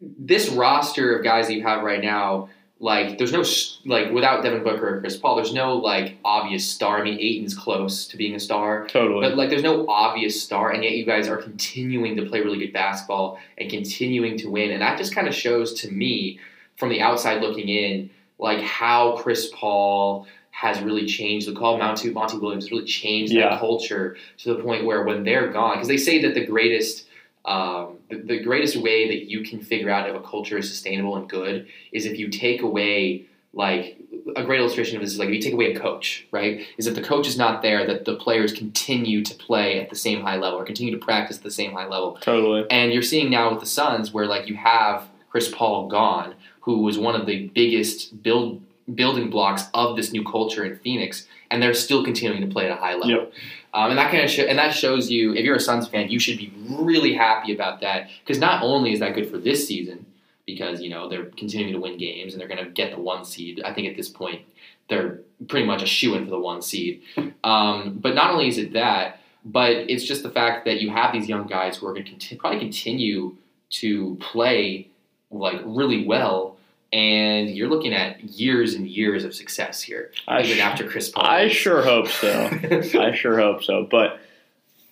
[0.00, 2.48] this roster of guys that you have right now,
[2.82, 3.44] like, there's no,
[3.86, 6.98] like, without Devin Booker or Chris Paul, there's no, like, obvious star.
[7.00, 8.88] I mean, Ayton's close to being a star.
[8.88, 9.20] Totally.
[9.26, 12.58] But like, there's no obvious star, and yet you guys are continuing to play really
[12.58, 16.40] good basketball and continuing to win, and that just kind of shows to me,
[16.76, 21.78] from the outside looking in, like how Chris Paul has really changed the call.
[21.78, 23.50] Monty Monty Williams really changed Yeah.
[23.50, 27.06] that culture to the point where when they're gone, because they say that the greatest.
[27.44, 31.16] Um, the, the greatest way that you can figure out if a culture is sustainable
[31.16, 33.98] and good is if you take away like
[34.36, 36.66] a great illustration of this is like if you take away a coach, right?
[36.78, 39.96] Is if the coach is not there, that the players continue to play at the
[39.96, 42.18] same high level or continue to practice at the same high level.
[42.20, 42.64] totally.
[42.70, 46.80] And you're seeing now with the Suns where like you have Chris Paul gone, who
[46.80, 48.62] was one of the biggest build
[48.94, 52.76] building blocks of this new culture in Phoenix, and they're still continuing to play at
[52.76, 53.10] a high level.
[53.10, 53.32] Yep.
[53.74, 56.10] Um, and that kind of sh- and that shows you if you're a Suns fan,
[56.10, 59.66] you should be really happy about that because not only is that good for this
[59.66, 60.06] season
[60.46, 63.24] because you know they're continuing to win games and they're going to get the one
[63.24, 63.62] seed.
[63.64, 64.42] I think at this point
[64.88, 67.02] they're pretty much a shoe in for the one seed.
[67.44, 71.12] Um, but not only is it that, but it's just the fact that you have
[71.12, 73.36] these young guys who are going to conti- probably continue
[73.70, 74.88] to play
[75.30, 76.51] like really well.
[76.92, 81.08] And you're looking at years and years of success here, I, even sh- after Chris
[81.08, 81.24] Paul.
[81.24, 82.50] I sure hope so.
[83.00, 83.86] I sure hope so.
[83.90, 84.20] But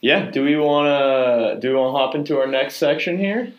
[0.01, 3.53] yeah, do we want to do we want to hop into our next section here?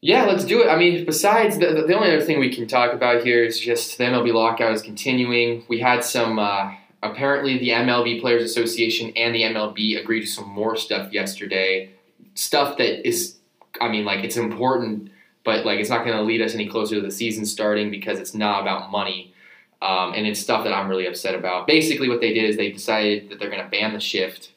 [0.00, 0.68] Yeah, let's do it.
[0.68, 3.58] I mean, besides the, the the only other thing we can talk about here is
[3.58, 5.64] just the MLB lockout is continuing.
[5.66, 6.72] We had some uh,
[7.02, 11.90] apparently the MLB Players Association and the MLB agreed to some more stuff yesterday.
[12.34, 13.36] Stuff that is,
[13.80, 15.10] I mean, like it's important,
[15.44, 18.18] but like it's not going to lead us any closer to the season starting because
[18.18, 19.34] it's not about money.
[19.80, 21.68] Um, and it's stuff that I'm really upset about.
[21.68, 24.50] Basically, what they did is they decided that they're going to ban the shift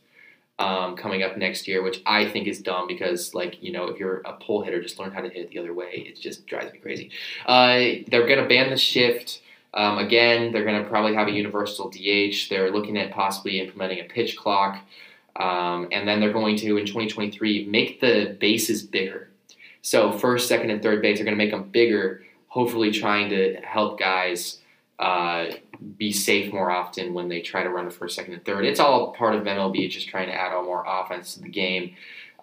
[0.62, 4.00] um, coming up next year, which I think is dumb because, like, you know, if
[4.00, 6.06] you're a pull hitter, just learn how to hit it the other way.
[6.08, 7.12] It just drives me crazy.
[7.46, 9.42] Uh, they're going to ban the shift.
[9.74, 12.50] Um, again, they're going to probably have a universal DH.
[12.50, 14.80] They're looking at possibly implementing a pitch clock.
[15.36, 19.31] Um, and then they're going to, in 2023, make the bases bigger.
[19.82, 23.56] So, first, second, and third base are going to make them bigger, hopefully trying to
[23.64, 24.60] help guys
[25.00, 25.48] uh,
[25.98, 28.66] be safe more often when they try to run the first, second, and third.
[28.66, 31.96] It's all part of MLB, just trying to add on more offense to the game.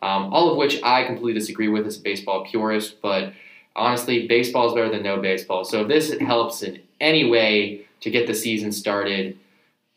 [0.02, 3.32] Um, all of which I completely disagree with as a baseball purist, but
[3.74, 5.64] honestly, baseball is better than no baseball.
[5.64, 9.38] So if this helps in any way to get the season started,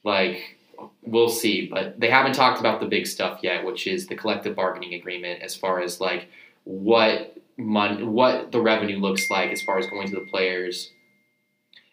[0.03, 0.57] like
[1.03, 1.67] we'll see.
[1.67, 5.41] But they haven't talked about the big stuff yet, which is the collective bargaining agreement,
[5.41, 6.27] as far as like
[6.63, 10.91] what mon- what the revenue looks like, as far as going to the players,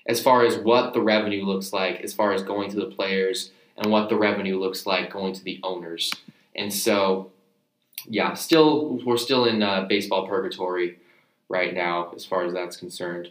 [0.07, 3.50] as far as what the revenue looks like, as far as going to the players,
[3.76, 6.12] and what the revenue looks like going to the owners.
[6.54, 7.31] And so,
[8.07, 10.98] yeah, still we're still in uh, baseball purgatory
[11.48, 13.31] right now, as far as that's concerned.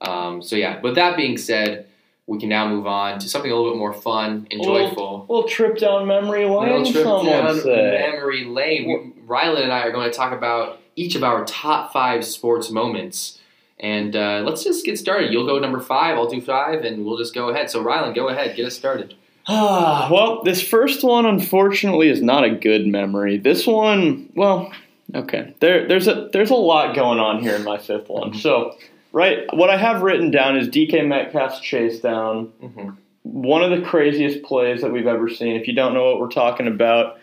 [0.00, 1.86] Um, so yeah, but that being said,
[2.26, 5.26] we can now move on to something a little bit more fun and joyful.
[5.28, 6.84] Little trip down memory lane.
[6.84, 8.10] Little trip down say.
[8.10, 9.13] memory lane.
[9.26, 13.38] Rylan and I are going to talk about each of our top five sports moments.
[13.80, 15.32] And uh, let's just get started.
[15.32, 17.70] You'll go number five, I'll do five, and we'll just go ahead.
[17.70, 19.14] So, Rylan, go ahead, get us started.
[19.46, 23.36] Ah, well, this first one unfortunately is not a good memory.
[23.36, 24.72] This one, well,
[25.14, 25.54] okay.
[25.60, 28.34] There, there's a there's a lot going on here in my fifth one.
[28.34, 28.76] So,
[29.12, 32.52] right, what I have written down is DK Metcalf's chase down.
[32.62, 32.90] Mm-hmm.
[33.22, 35.56] One of the craziest plays that we've ever seen.
[35.56, 37.18] If you don't know what we're talking about,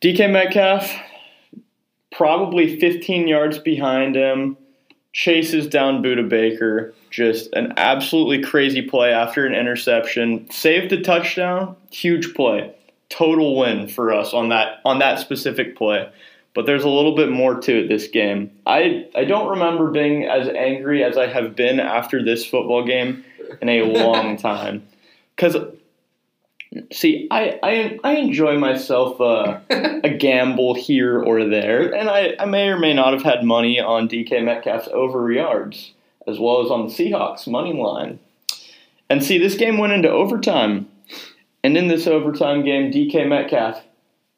[0.00, 0.94] DK Metcalf,
[2.12, 4.56] probably 15 yards behind him,
[5.12, 6.94] chases down Budda Baker.
[7.10, 10.48] Just an absolutely crazy play after an interception.
[10.50, 11.74] Saved the touchdown.
[11.90, 12.72] Huge play.
[13.08, 16.08] Total win for us on that on that specific play.
[16.54, 18.52] But there's a little bit more to it this game.
[18.66, 23.24] I I don't remember being as angry as I have been after this football game
[23.60, 24.86] in a long time.
[25.36, 25.56] Cuz
[26.92, 32.44] see, I, I I enjoy myself uh, a gamble here or there, and I, I
[32.44, 35.92] may or may not have had money on DK Metcalf's over yards
[36.26, 38.18] as well as on the Seahawks money line.
[39.08, 40.88] And see, this game went into overtime,
[41.64, 43.82] and in this overtime game, DK Metcalf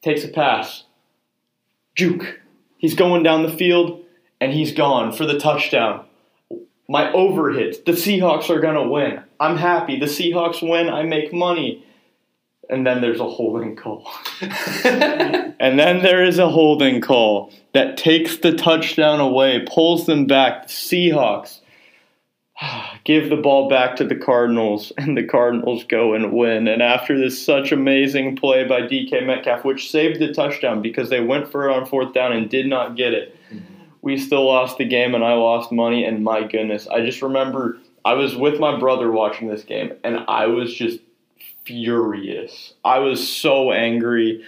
[0.02, 0.84] takes a pass,
[1.96, 2.40] juke.
[2.78, 4.04] He's going down the field,
[4.40, 6.06] and he's gone for the touchdown.
[6.88, 7.78] My over hits.
[7.78, 9.22] The Seahawks are gonna win.
[9.38, 9.98] I'm happy.
[9.98, 10.88] The Seahawks win.
[10.88, 11.84] I make money
[12.70, 14.11] and then there's a holding call.
[14.40, 20.68] and then there is a holding call that takes the touchdown away, pulls them back.
[20.68, 21.61] The Seahawks
[23.04, 26.68] give the ball back to the Cardinals, and the Cardinals go and win.
[26.68, 31.20] And after this such amazing play by DK Metcalf, which saved the touchdown because they
[31.20, 33.64] went for it on fourth down and did not get it, mm-hmm.
[34.02, 36.04] we still lost the game, and I lost money.
[36.04, 40.20] And my goodness, I just remember I was with my brother watching this game, and
[40.28, 41.00] I was just
[41.70, 42.74] furious.
[42.85, 44.44] I was so angry.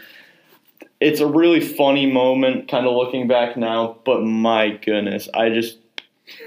[1.00, 5.78] It's a really funny moment, kind of looking back now, but my goodness, I just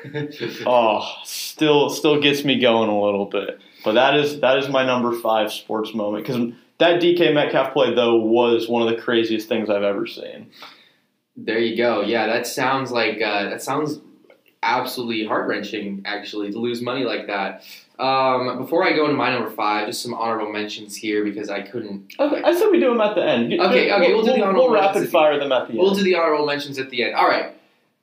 [0.66, 3.60] oh, still still gets me going a little bit.
[3.86, 7.94] But that is that is my number five sports moment because that DK Metcalf play
[7.96, 10.50] though was one of the craziest things I've ever seen.
[11.38, 12.02] There you go.
[12.02, 14.02] Yeah, that sounds like uh, that sounds
[14.62, 16.02] absolutely heart wrenching.
[16.06, 17.64] Actually, to lose money like that.
[18.00, 21.62] Um, before I go into my number five, just some honorable mentions here because I
[21.62, 22.14] couldn't.
[22.20, 23.54] Okay, I said we do them at the end.
[23.54, 25.80] Okay, okay, we'll do the honorable We'll rapid fire them at the end.
[25.80, 27.16] We'll do the honorable mentions at the end.
[27.16, 27.56] All right,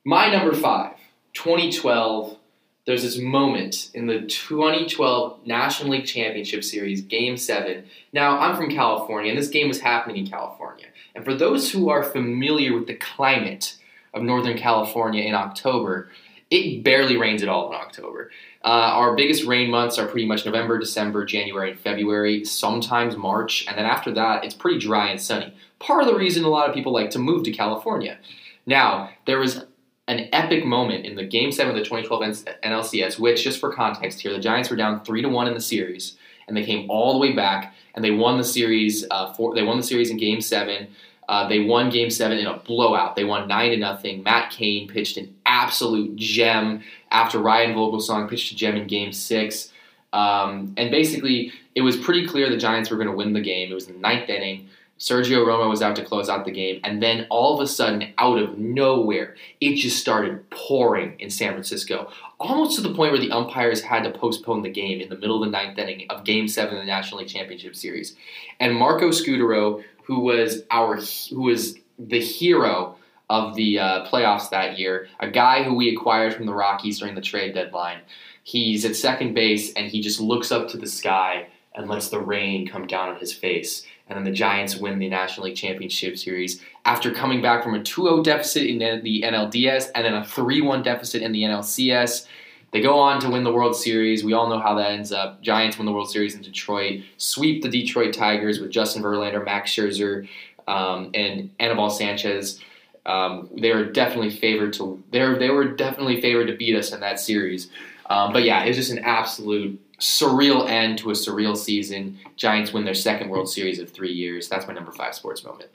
[0.05, 0.97] my number five,
[1.35, 2.39] 2012.
[2.85, 7.85] There's this moment in the 2012 National League Championship Series, Game 7.
[8.13, 10.87] Now, I'm from California, and this game was happening in California.
[11.15, 13.77] And for those who are familiar with the climate
[14.13, 16.11] of Northern California in October,
[16.53, 18.31] it barely rains at all in October.
[18.63, 23.67] Uh, our biggest rain months are pretty much November, December, January, and February, sometimes March,
[23.67, 25.55] and then after that, it's pretty dry and sunny.
[25.79, 28.19] Part of the reason a lot of people like to move to California.
[28.67, 29.65] Now, there was
[30.09, 34.21] an epic moment in the Game 7 of the 2012 NLCS, which, just for context
[34.21, 37.15] here, the Giants were down 3 to 1 in the series, and they came all
[37.15, 40.43] the way back, and they won the series, uh, they won the series in Game
[40.43, 40.87] 7.
[41.33, 43.17] Uh, they won Game Seven in a blowout.
[43.17, 44.23] They won nine to nothing.
[44.23, 49.73] Matt Cain pitched an absolute gem after Ryan Vogelsong pitched a gem in Game Six.
[50.13, 53.71] Um, and basically, it was pretty clear the Giants were going to win the game.
[53.71, 54.69] It was the ninth inning.
[54.99, 58.15] Sergio Romo was out to close out the game, and then all of a sudden,
[58.19, 63.21] out of nowhere, it just started pouring in San Francisco, almost to the point where
[63.21, 66.25] the umpires had to postpone the game in the middle of the ninth inning of
[66.25, 68.15] Game Seven of the National League Championship Series.
[68.61, 72.97] And Marco Scutaro, who was our who was the hero
[73.29, 77.15] of the uh, playoffs that year, a guy who we acquired from the Rockies during
[77.15, 78.01] the trade deadline.
[78.45, 82.21] He's at second base and he just looks up to the sky and lets the
[82.21, 83.87] rain come down on his face.
[84.13, 87.83] And then the Giants win the National League Championship Series after coming back from a
[87.83, 92.27] 2 0 deficit in the NLDS and then a 3 1 deficit in the NLCS.
[92.73, 94.23] They go on to win the World Series.
[94.23, 95.41] We all know how that ends up.
[95.41, 99.71] Giants win the World Series in Detroit, sweep the Detroit Tigers with Justin Verlander, Max
[99.71, 100.29] Scherzer,
[100.69, 102.61] um, and Anibal Sanchez.
[103.07, 105.03] Um, they were definitely favored to.
[105.11, 107.71] They were definitely favored to beat us in that series.
[108.11, 112.19] Um, but yeah, it was just an absolute surreal end to a surreal season.
[112.37, 114.49] Giants win their second World Series of three years.
[114.49, 115.71] That's my number five sports moment.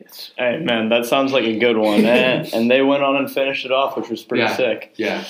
[0.00, 0.32] Yes.
[0.36, 2.04] Hey man, that sounds like a good one.
[2.04, 2.08] Eh?
[2.08, 4.56] and, and they went on and finished it off, which was pretty Yeah.
[4.56, 4.94] sick.
[4.96, 5.24] Yeah.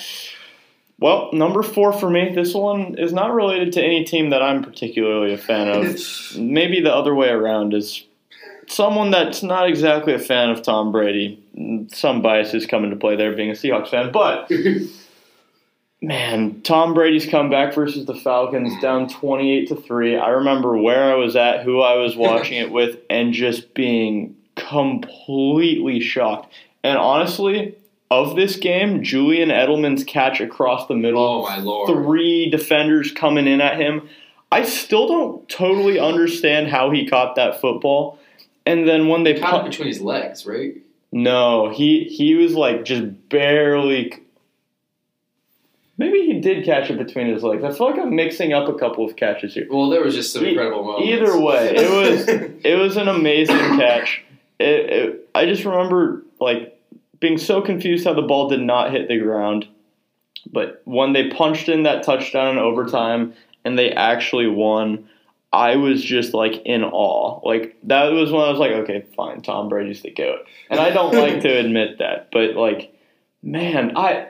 [0.97, 4.63] Well, number four for me, this one is not related to any team that I'm
[4.63, 5.99] particularly a fan of.
[6.37, 8.05] Maybe the other way around is
[8.67, 11.43] someone that's not exactly a fan of Tom Brady.
[11.93, 14.49] Some biases come into play there being a Seahawks fan, but
[16.01, 20.17] man, Tom Brady's comeback versus the Falcons down 28 to 3.
[20.17, 24.35] I remember where I was at, who I was watching it with and just being
[24.55, 26.53] completely shocked.
[26.83, 27.75] And honestly,
[28.09, 31.87] of this game, Julian Edelman's catch across the middle oh my lord.
[31.87, 34.09] three defenders coming in at him.
[34.51, 38.19] I still don't totally understand how he caught that football.
[38.65, 40.75] And then when they Caught it between his legs, right?
[41.11, 44.13] no, he he was like just barely.
[46.01, 47.63] Maybe he did catch it between his legs.
[47.63, 49.67] I feel like I'm mixing up a couple of catches here.
[49.69, 51.07] Well, there was just some E- incredible moments.
[51.07, 54.23] Either way, it was it was an amazing catch.
[54.59, 56.75] It, it, I just remember like
[57.19, 59.67] being so confused how the ball did not hit the ground.
[60.51, 65.07] But when they punched in that touchdown in overtime and they actually won,
[65.53, 67.47] I was just like in awe.
[67.47, 70.47] Like that was when I was like, okay, fine, Tom Brady's the goat.
[70.71, 72.91] And I don't like to admit that, but like,
[73.43, 74.29] man, I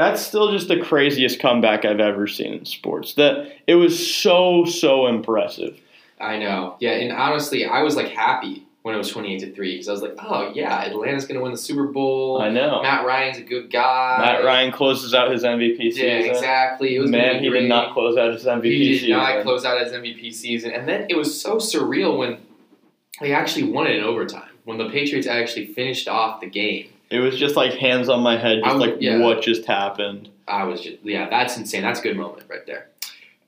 [0.00, 3.14] that's still just the craziest comeback I've ever seen in sports.
[3.14, 5.78] That it was so so impressive.
[6.20, 6.76] I know.
[6.80, 9.92] Yeah, and honestly, I was like happy when it was twenty-eight to three because I
[9.92, 12.40] was like, oh yeah, Atlanta's gonna win the Super Bowl.
[12.40, 12.82] I know.
[12.82, 14.18] Matt Ryan's a good guy.
[14.18, 16.06] Matt Ryan closes out his MVP season.
[16.06, 16.96] Yeah, exactly.
[16.96, 17.60] It was Man, he great.
[17.60, 18.70] did not close out his MVP season.
[18.72, 19.10] He did season.
[19.16, 22.38] not close out his MVP season, and then it was so surreal when
[23.20, 24.48] they actually won it in overtime.
[24.64, 28.36] When the Patriots actually finished off the game, It was just like hands on my
[28.36, 29.18] head, just like yeah.
[29.18, 30.28] what just happened.
[30.46, 31.82] I was just yeah, that's insane.
[31.82, 32.88] That's a good moment right there.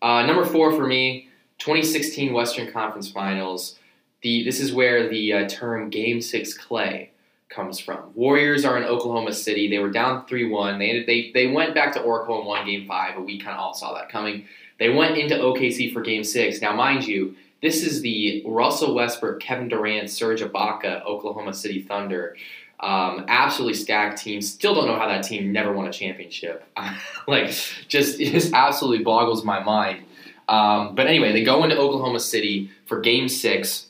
[0.01, 3.79] Uh, number four for me, 2016 Western Conference Finals.
[4.23, 7.09] The this is where the uh, term Game Six Klay
[7.49, 8.11] comes from.
[8.15, 9.69] Warriors are in Oklahoma City.
[9.69, 10.79] They were down three one.
[10.79, 13.55] They ended, they they went back to Oracle and won Game Five, but we kind
[13.55, 14.47] of all saw that coming.
[14.79, 16.61] They went into OKC for Game Six.
[16.61, 22.37] Now, mind you, this is the Russell Westbrook, Kevin Durant, Serge Ibaka, Oklahoma City Thunder.
[22.83, 24.43] Um, absolutely stacked team.
[24.43, 26.65] Still don't know how that team never won a championship.
[27.29, 27.55] like,
[27.89, 30.05] just it just absolutely boggles my mind.
[30.49, 33.87] Um, but anyway, they go into Oklahoma City for Game Six,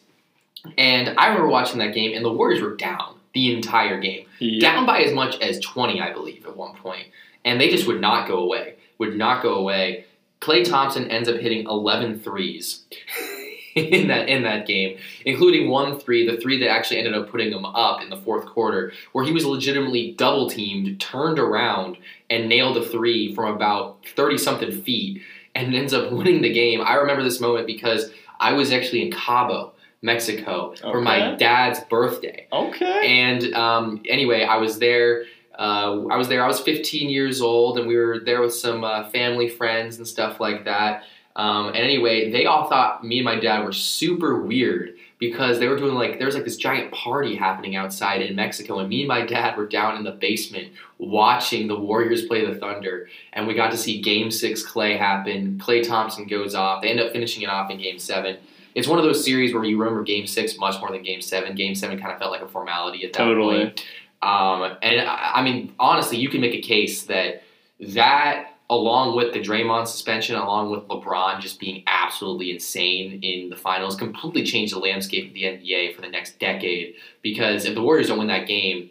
[0.76, 4.26] and I remember watching that game, and the Warriors were down the entire game
[4.60, 7.06] down by as much as 20, I believe, at one point.
[7.44, 8.74] And they just would not go away.
[8.98, 10.04] Would not go away.
[10.40, 12.84] Klay Thompson ends up hitting 11 threes
[13.76, 17.52] in that in that game, including one three, the three that actually ended up putting
[17.52, 21.96] him up in the fourth quarter, where he was legitimately double teamed, turned around,
[22.28, 25.22] and nailed a three from about 30 something feet,
[25.54, 26.80] and ends up winning the game.
[26.84, 32.48] I remember this moment because I was actually in Cabo, Mexico, for my dad's birthday.
[32.52, 33.22] Okay.
[33.22, 35.24] And um, anyway, I was there.
[35.58, 36.42] Uh, I was there.
[36.42, 40.06] I was 15 years old, and we were there with some uh, family friends and
[40.06, 41.04] stuff like that.
[41.36, 45.68] Um, and anyway, they all thought me and my dad were super weird because they
[45.68, 49.00] were doing like there was like this giant party happening outside in Mexico, and me
[49.02, 53.46] and my dad were down in the basement watching the Warriors play the Thunder, and
[53.46, 55.58] we got to see Game Six Klay happen.
[55.62, 56.82] Klay Thompson goes off.
[56.82, 58.36] They end up finishing it off in Game Seven.
[58.74, 61.54] It's one of those series where you remember Game Six much more than Game Seven.
[61.54, 63.66] Game Seven kind of felt like a formality at that Totally.
[63.66, 63.84] point.
[64.22, 67.42] Um, and I, I mean, honestly, you can make a case that
[67.80, 73.56] that, along with the Draymond suspension, along with LeBron just being absolutely insane in the
[73.56, 76.94] finals, completely changed the landscape of the NBA for the next decade.
[77.20, 78.88] Because if the Warriors don't win that game,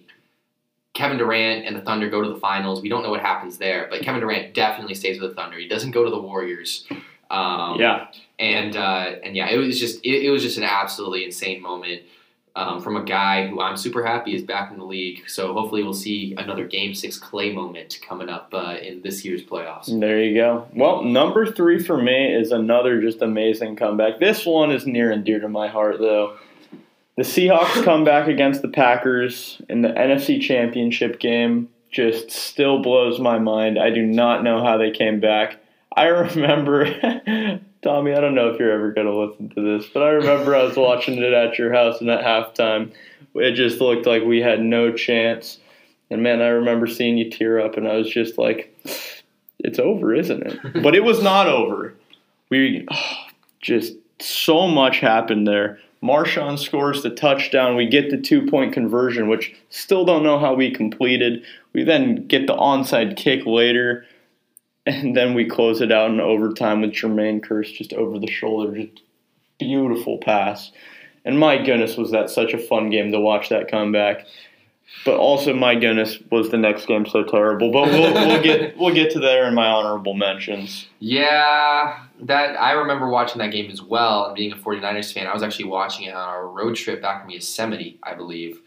[0.93, 2.81] Kevin Durant and the Thunder go to the finals.
[2.81, 5.57] We don't know what happens there, but Kevin Durant definitely stays with the Thunder.
[5.57, 6.85] He doesn't go to the Warriors.
[7.31, 8.07] Um, yeah.
[8.37, 12.03] and uh, and yeah, it was just it, it was just an absolutely insane moment
[12.55, 15.29] um, from a guy who I'm super happy is back in the league.
[15.29, 19.43] So hopefully we'll see another Game Six Klay moment coming up uh, in this year's
[19.43, 19.99] playoffs.
[19.99, 20.67] There you go.
[20.73, 24.19] Well, number three for me is another just amazing comeback.
[24.19, 26.37] This one is near and dear to my heart, though.
[27.17, 33.19] The Seahawks come back against the Packers in the NFC Championship game just still blows
[33.19, 33.77] my mind.
[33.77, 35.57] I do not know how they came back.
[35.95, 36.85] I remember,
[37.81, 40.55] Tommy, I don't know if you're ever going to listen to this, but I remember
[40.55, 42.91] I was watching it at your house, and at halftime,
[43.33, 45.59] it just looked like we had no chance.
[46.11, 48.75] And man, I remember seeing you tear up, and I was just like,
[49.59, 50.59] it's over, isn't it?
[50.83, 51.95] but it was not over.
[52.49, 53.15] We oh,
[53.61, 55.79] just so much happened there.
[56.03, 57.75] Marshawn scores the touchdown.
[57.75, 61.43] We get the two point conversion, which still don't know how we completed.
[61.73, 64.05] We then get the onside kick later,
[64.85, 68.75] and then we close it out in overtime with Jermaine Kearse just over the shoulder.
[68.75, 69.01] Just
[69.59, 70.71] beautiful pass.
[71.23, 74.25] And my goodness, was that such a fun game to watch that comeback.
[75.05, 77.71] But also, my goodness, was the next game so terrible.
[77.71, 80.87] But we'll, we'll get we'll get to there in my honorable mentions.
[80.99, 84.25] Yeah, that I remember watching that game as well.
[84.25, 87.21] And being a 49ers fan, I was actually watching it on our road trip back
[87.21, 88.59] from Yosemite, I believe.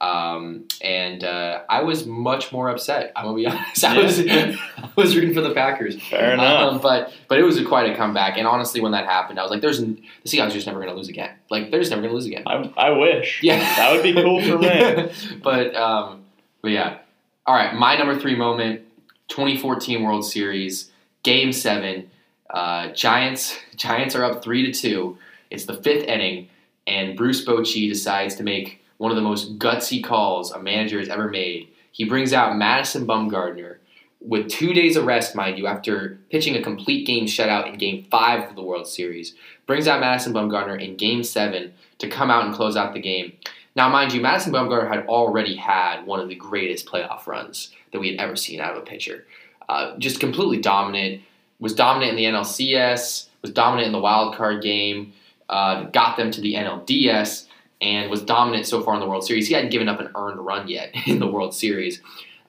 [0.00, 3.12] Um, and uh, I was much more upset.
[3.14, 3.84] I'm gonna be honest.
[3.84, 4.56] I was I
[4.96, 6.00] was rooting for the Packers.
[6.02, 6.72] Fair enough.
[6.74, 8.38] Um, but but it was a, quite a comeback.
[8.38, 10.94] And honestly, when that happened, I was like, "There's the Seahawks are just never gonna
[10.94, 11.30] lose again.
[11.50, 13.42] Like they're just never gonna lose again." I, I wish.
[13.42, 15.12] Yeah, that would be cool for me.
[15.42, 16.24] but um,
[16.62, 16.98] but yeah.
[17.46, 18.80] All right, my number three moment:
[19.28, 20.90] 2014 World Series,
[21.22, 22.10] Game Seven.
[22.48, 25.18] Uh, Giants Giants are up three to two.
[25.50, 26.48] It's the fifth inning,
[26.86, 31.08] and Bruce Bochy decides to make one of the most gutsy calls a manager has
[31.08, 31.70] ever made.
[31.90, 33.76] He brings out Madison Bumgarner
[34.20, 38.06] with two days of rest, mind you, after pitching a complete game shutout in Game
[38.10, 39.34] Five of the World Series.
[39.66, 43.32] Brings out Madison Bumgarner in Game Seven to come out and close out the game.
[43.74, 48.00] Now, mind you, Madison Bumgarner had already had one of the greatest playoff runs that
[48.00, 49.24] we had ever seen out of a pitcher.
[49.66, 51.22] Uh, just completely dominant.
[51.58, 53.28] Was dominant in the NLCS.
[53.40, 55.14] Was dominant in the wild card game.
[55.48, 57.46] Uh, got them to the NLDS
[57.80, 59.48] and was dominant so far in the World Series.
[59.48, 62.00] He hadn't given up an earned run yet in the World Series.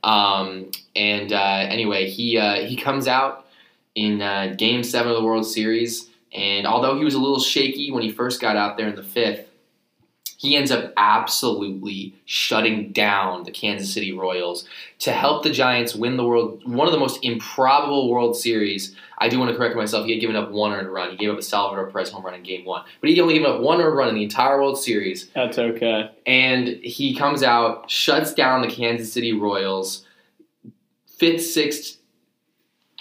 [0.03, 3.45] Um, and uh, anyway, he uh, he comes out
[3.95, 7.91] in uh, Game Seven of the World Series, and although he was a little shaky
[7.91, 9.47] when he first got out there in the fifth,
[10.41, 14.67] he ends up absolutely shutting down the Kansas City Royals
[14.97, 18.95] to help the Giants win the world one of the most improbable World Series.
[19.19, 20.07] I do want to correct myself.
[20.07, 21.11] He had given up one earned run.
[21.11, 23.45] He gave up a Salvador Perez home run in Game One, but he only gave
[23.45, 25.29] up one earned run in the entire World Series.
[25.35, 26.09] That's okay.
[26.25, 30.07] And he comes out, shuts down the Kansas City Royals.
[31.19, 31.97] Fifth, sixth,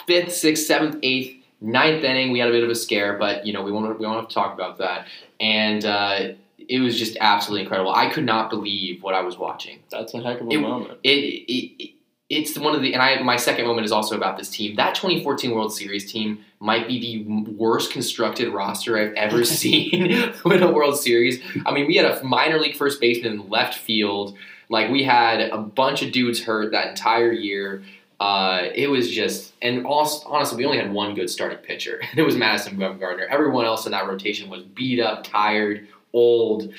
[0.07, 1.39] fifth, sixth, seventh, eighth.
[1.63, 4.07] Ninth inning, we had a bit of a scare, but you know we won't we
[4.07, 5.07] won't have to talk about that.
[5.41, 6.29] And uh,
[6.71, 7.93] it was just absolutely incredible.
[7.93, 9.81] I could not believe what I was watching.
[9.91, 10.99] That's a heck of a It- moment.
[11.03, 11.91] It, it, it
[12.31, 14.77] it's one of the and I my second moment is also about this team.
[14.77, 20.63] That 2014 World Series team might be the worst constructed roster I've ever seen win
[20.63, 21.41] a World Series.
[21.67, 24.37] I mean, we had a minor league first baseman in left field.
[24.69, 27.83] Like we had a bunch of dudes hurt that entire year.
[28.21, 32.19] Uh, it was just, and also, honestly, we only had one good starting pitcher, and
[32.19, 33.27] it was Madison Bumgarner.
[33.29, 36.73] Everyone else in that rotation was beat up, tired, old,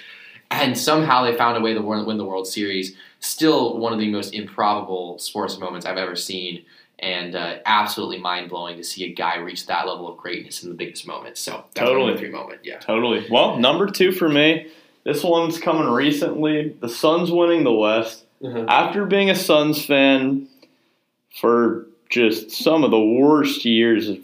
[0.49, 2.95] and somehow they found a way to win the World Series.
[3.19, 6.65] Still, one of the most improbable sports moments I've ever seen,
[6.99, 10.69] and uh, absolutely mind blowing to see a guy reach that level of greatness in
[10.69, 11.37] the biggest moment.
[11.37, 12.17] So, Totally.
[12.17, 12.61] three moment.
[12.63, 12.79] Yeah.
[12.79, 13.25] Totally.
[13.29, 14.67] Well, number two for me.
[15.03, 16.75] This one's coming recently.
[16.79, 18.25] The Suns winning the West.
[18.43, 20.47] After being a Suns fan
[21.39, 24.17] for just some of the worst years of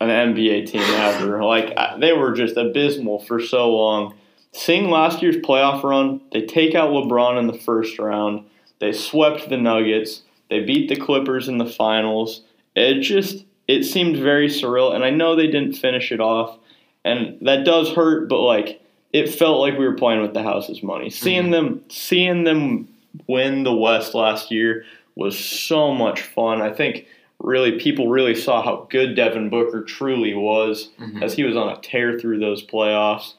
[0.00, 4.14] an NBA team ever, like I- they were just abysmal for so long.
[4.54, 8.44] Seeing last year's playoff run, they take out LeBron in the first round.
[8.78, 10.22] They swept the Nuggets.
[10.48, 12.42] They beat the Clippers in the finals.
[12.76, 16.56] It just it seemed very surreal, and I know they didn't finish it off,
[17.04, 18.28] and that does hurt.
[18.28, 18.80] But like,
[19.12, 21.10] it felt like we were playing with the house's money.
[21.10, 22.86] Seeing them, seeing them
[23.26, 24.84] win the West last year
[25.16, 26.60] was so much fun.
[26.62, 27.06] I think
[27.40, 31.22] really people really saw how good Devin Booker truly was Mhm.
[31.22, 33.34] as he was on a tear through those playoffs.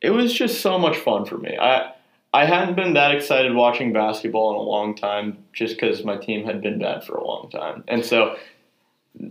[0.00, 1.56] It was just so much fun for me.
[1.60, 1.92] I
[2.32, 6.44] I hadn't been that excited watching basketball in a long time just because my team
[6.44, 7.84] had been bad for a long time.
[7.88, 8.36] And so,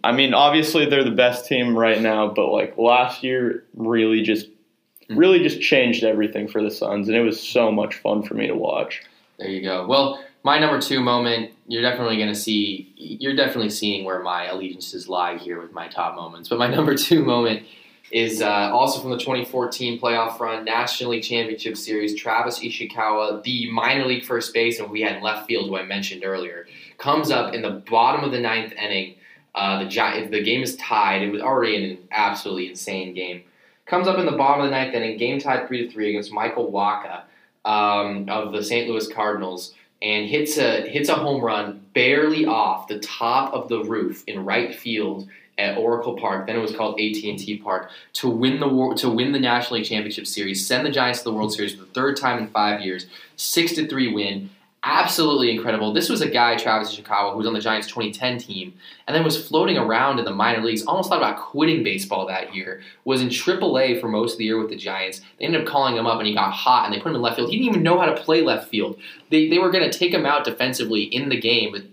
[0.03, 4.47] I mean, obviously they're the best team right now, but like last year really just
[4.47, 5.17] mm-hmm.
[5.17, 8.47] really just changed everything for the Suns, and it was so much fun for me
[8.47, 9.03] to watch.
[9.37, 9.85] There you go.
[9.85, 14.47] Well, my number two moment, you're definitely going to see, you're definitely seeing where my
[14.47, 16.49] allegiances lie here with my top moments.
[16.49, 17.63] But my number two moment
[18.11, 22.15] is uh, also from the 2014 playoff run, National League Championship Series.
[22.15, 26.67] Travis Ishikawa, the minor league first baseman we had left field, who I mentioned earlier,
[26.97, 29.15] comes up in the bottom of the ninth inning.
[29.53, 31.23] Uh, the the game is tied.
[31.23, 33.43] It was already an absolutely insane game.
[33.85, 36.31] Comes up in the bottom of the ninth inning, game tied three to three against
[36.31, 37.23] Michael Wacha
[37.65, 38.89] um, of the St.
[38.89, 43.83] Louis Cardinals and hits a hits a home run barely off the top of the
[43.83, 45.27] roof in right field
[45.57, 46.47] at Oracle Park.
[46.47, 49.39] Then it was called AT and T Park to win the war, to win the
[49.39, 52.39] National League Championship Series, send the Giants to the World Series for the third time
[52.39, 54.49] in five years, six to three win.
[54.83, 55.91] absolutely incredible.
[55.91, 58.73] This was a guy, Travis Ishikawa, who was on the Giants 2010 team,
[59.05, 60.85] and then was floating around in the minor leagues.
[60.85, 62.81] Almost thought about quitting baseball that year.
[63.03, 65.21] Was in AAA for most of the year with the Giants.
[65.39, 67.21] They ended up calling him up, and he got hot, and they put him in
[67.21, 67.49] left field.
[67.49, 68.97] He didn't even know how to play left field.
[69.29, 71.83] They they were going to take him out defensively in the game, but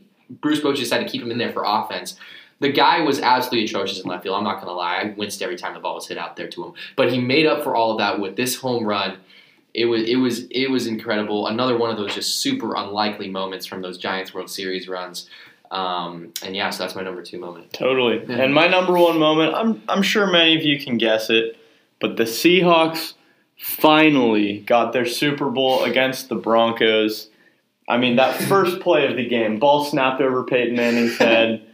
[0.41, 2.17] Bruce Bochy decided to keep him in there for offense.
[2.65, 4.39] The guy was absolutely atrocious in left field.
[4.39, 4.97] I'm not going to lie.
[4.97, 6.73] I winced every time the ball was hit out there to him.
[6.97, 9.19] But he made up for all of that with this home run.
[9.75, 11.47] It was it was it was incredible.
[11.47, 15.29] Another one of those just super unlikely moments from those Giants World Series runs.
[15.71, 17.71] Um, and yeah, so that's my number two moment.
[17.75, 18.25] Totally.
[18.31, 21.59] And my number one moment, I'm I'm sure many of you can guess it,
[22.01, 23.13] but the Seahawks
[23.59, 27.29] finally got their Super Bowl against the Broncos.
[27.91, 31.67] I mean, that first play of the game, ball snapped over Peyton Manning's head.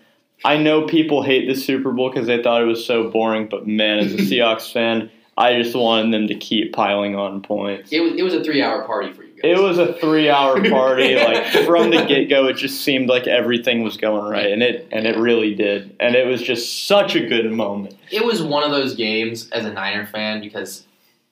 [0.44, 3.66] I know people hate the Super Bowl because they thought it was so boring, but
[3.66, 7.92] man, as a Seahawks fan, I just wanted them to keep piling on points.
[7.92, 9.40] It was it was a three hour party for you guys.
[9.42, 11.14] It was a three-hour party.
[11.16, 15.06] Like from the get-go, it just seemed like everything was going right, and it and
[15.06, 15.96] it really did.
[15.98, 17.96] And it was just such a good moment.
[18.10, 20.84] it was one of those games as a Niner fan because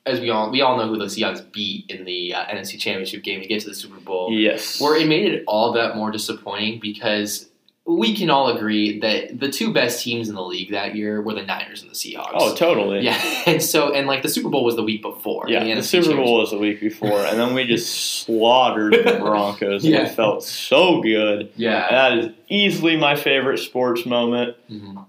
[0.07, 3.23] as we all we all know who the Seahawks beat in the uh, NFC Championship
[3.23, 4.33] game to get to the Super Bowl.
[4.33, 4.81] Yes.
[4.81, 7.48] Where it made it all that more disappointing because
[7.91, 11.33] we can all agree that the two best teams in the league that year were
[11.33, 12.33] the Niners and the Seahawks.
[12.35, 13.01] Oh, totally.
[13.01, 15.47] yeah, and so and like the Super Bowl was the week before.
[15.49, 17.89] Yeah, in the, Super Bowl was the week before, and then we just
[18.27, 19.85] slaughtered the Broncos.
[19.85, 20.07] and Yeah.
[20.07, 21.51] It felt so good.
[21.57, 24.57] Yeah, That is easily my favorite sports moment.
[24.71, 25.07] Mhm.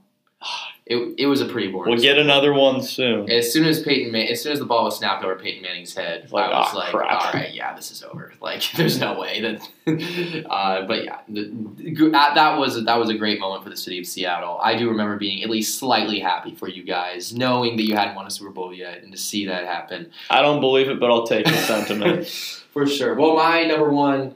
[0.90, 1.92] It it was a pretty boring.
[1.94, 3.30] We'll get another one soon.
[3.32, 5.96] As soon as Peyton, Man- as soon as the ball was snapped over Peyton Manning's
[5.96, 9.00] head, like, I was "Ah, like, crap." "All right, yeah, this is over." Like, there's
[9.00, 9.62] no way that.
[10.50, 13.78] uh, but yeah, the, the- uh, that was that was a great moment for the
[13.78, 14.60] city of Seattle.
[14.64, 18.16] I do remember being at least slightly happy for you guys, knowing that you hadn't
[18.16, 20.12] won a Super Bowl yet, and to see that happen.
[20.30, 22.28] I don't believe it, but I'll take the sentiment.
[22.74, 23.14] for sure.
[23.16, 24.36] Well, my number one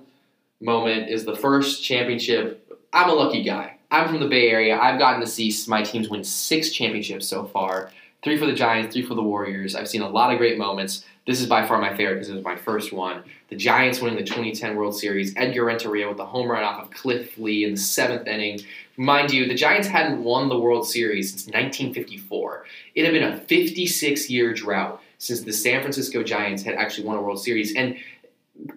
[0.61, 2.59] moment is the first championship.
[2.93, 3.72] I'm a lucky guy.
[3.93, 4.75] I'm from the Bay Area.
[4.75, 7.91] I've gotten to see my teams win six championships so far.
[8.23, 9.75] Three for the Giants, three for the Warriors.
[9.75, 11.05] I've seen a lot of great moments.
[11.27, 13.21] This is by far my favorite because it was my first one.
[13.49, 15.35] The Giants winning the 2010 World Series.
[15.37, 18.61] Edgar Renteria with the home run off of Cliff Lee in the seventh inning.
[18.97, 22.65] Mind you, the Giants hadn't won the World Series since 1954.
[22.95, 27.17] It had been a 56 year drought since the San Francisco Giants had actually won
[27.17, 27.75] a World Series.
[27.75, 27.95] And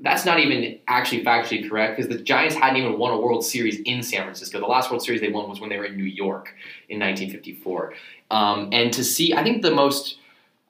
[0.03, 3.81] that's not even actually factually correct because the Giants hadn't even won a World Series
[3.81, 4.59] in San Francisco.
[4.61, 6.55] The last World Series they won was when they were in New York
[6.89, 7.95] in 1954.
[8.31, 10.19] Um, and to see, I think the most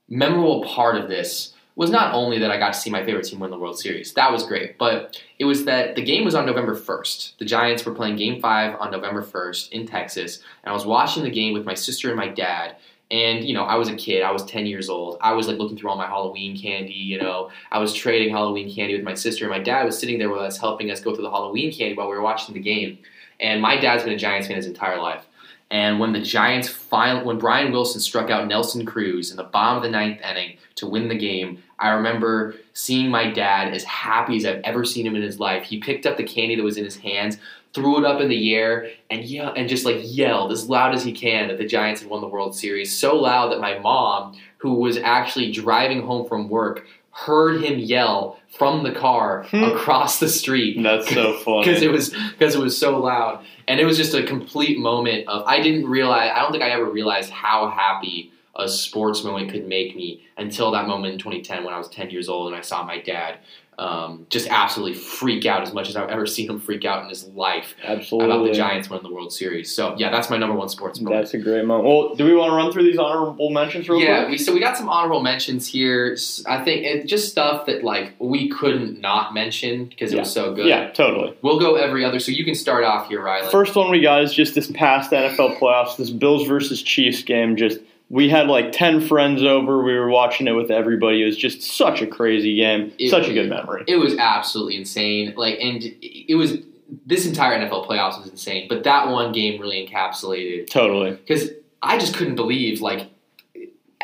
[0.09, 3.39] memorable part of this was not only that I got to see my favorite team
[3.39, 4.14] win the World Series.
[4.14, 4.79] That was great.
[4.79, 7.37] But it was that the game was on November 1st.
[7.39, 10.43] The Giants were playing game five on November 1st in Texas.
[10.64, 12.77] And I was watching the game with my sister and my dad.
[13.11, 14.23] And, you know, I was a kid.
[14.23, 15.19] I was 10 years old.
[15.21, 17.51] I was like looking through all my Halloween candy, you know.
[17.71, 19.45] I was trading Halloween candy with my sister.
[19.45, 21.95] And my dad was sitting there with us, helping us go through the Halloween candy
[21.95, 22.99] while we were watching the game.
[23.39, 25.25] And my dad's been a Giants fan his entire life.
[25.71, 29.79] And when the Giants finally, when Brian Wilson struck out Nelson Cruz in the bottom
[29.79, 34.37] of the ninth inning to win the game, I remember seeing my dad as happy
[34.37, 35.65] as I've ever seen him in his life.
[35.65, 37.39] He picked up the candy that was in his hands,
[37.77, 41.05] threw it up in the air, and yeah, and just like yelled as loud as
[41.05, 42.97] he can that the Giants had won the World Series.
[42.97, 48.39] So loud that my mom, who was actually driving home from work, heard him yell
[48.59, 49.64] from the car Hmm.
[49.64, 51.64] across the street That's so funny.
[51.64, 55.27] because it was because it was so loud and it was just a complete moment
[55.29, 59.51] of I didn't realize I don't think I ever realized how happy a sports moment
[59.51, 62.57] could make me until that moment in 2010 when I was 10 years old and
[62.57, 63.39] I saw my dad
[63.79, 67.11] um, just absolutely freak out as much as I've ever seen him freak out in
[67.11, 68.31] his life Absolutely.
[68.31, 69.75] about the Giants winning the World Series.
[69.75, 71.23] So yeah, that's my number one sports moment.
[71.23, 71.87] That's a great moment.
[71.87, 74.31] Well, do we want to run through these honorable mentions real yeah, quick?
[74.31, 76.17] we, so we got some honorable mentions here.
[76.47, 80.55] I think it, just stuff that like we couldn't not mention because it was so
[80.55, 80.67] good.
[80.67, 81.37] Yeah, totally.
[81.43, 82.19] We'll go every other.
[82.19, 83.51] So you can start off here, Riley.
[83.51, 87.57] First one we got is just this past NFL playoffs, this Bills versus Chiefs game.
[87.57, 89.83] Just we had like ten friends over.
[89.83, 91.23] We were watching it with everybody.
[91.23, 92.93] It was just such a crazy game.
[92.99, 93.85] It- such a good memory.
[93.89, 95.35] It was absolutely insane.
[95.37, 96.59] Like, and it was
[97.05, 101.13] this entire NFL playoffs was insane, but that one game really encapsulated Totally.
[101.13, 101.51] because
[101.83, 103.09] I just couldn't believe like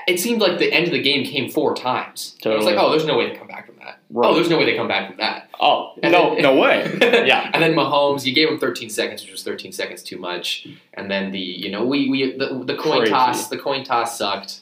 [0.09, 2.36] it seemed like the end of the game came four times.
[2.42, 2.55] Totally.
[2.55, 4.00] I was like, oh, there's no way they come back from that.
[4.11, 4.28] Right.
[4.28, 5.48] Oh, there's no way they come back from that.
[5.64, 6.90] Oh And no, then- no way.
[7.26, 7.48] Yeah.
[7.54, 10.66] and then Mahomes, you gave him 13 seconds, which was 13 seconds too much.
[10.94, 13.12] And then the you know we we the, the coin Crazy.
[13.12, 14.60] toss the coin toss sucked,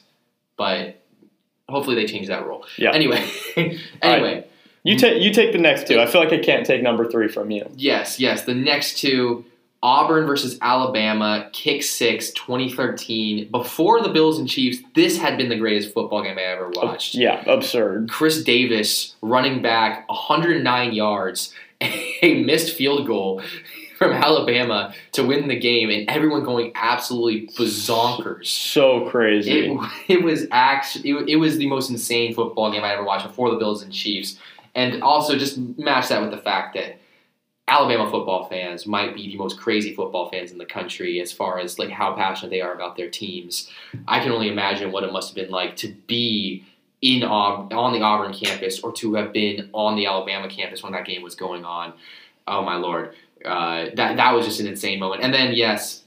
[0.57, 1.01] but
[1.67, 2.65] hopefully they change that rule.
[2.77, 2.91] Yeah.
[2.93, 3.27] Anyway,
[4.01, 4.45] anyway.
[4.83, 5.99] You take you take the next two.
[5.99, 7.69] I feel like I can't take number three from you.
[7.75, 8.43] Yes, yes.
[8.45, 9.45] The next two
[9.83, 13.49] Auburn versus Alabama, kick six, 2013.
[13.49, 17.15] Before the Bills and Chiefs, this had been the greatest football game I ever watched.
[17.15, 18.09] Yeah, absurd.
[18.09, 23.41] Chris Davis running back 109 yards a missed field goal
[23.97, 28.47] from Alabama to win the game, and everyone going absolutely bazonkers.
[28.47, 29.71] So crazy.
[29.71, 33.25] It, it was actually it, it was the most insane football game I ever watched
[33.25, 34.37] before the Bills and Chiefs,
[34.75, 36.99] and also just match that with the fact that
[37.67, 41.59] Alabama football fans might be the most crazy football fans in the country as far
[41.59, 43.69] as like how passionate they are about their teams.
[44.07, 46.65] I can only imagine what it must have been like to be
[47.01, 51.05] in on the Auburn campus or to have been on the Alabama campus when that
[51.05, 51.93] game was going on.
[52.47, 55.23] Oh my lord, uh, that that was just an insane moment.
[55.23, 56.03] And then yes,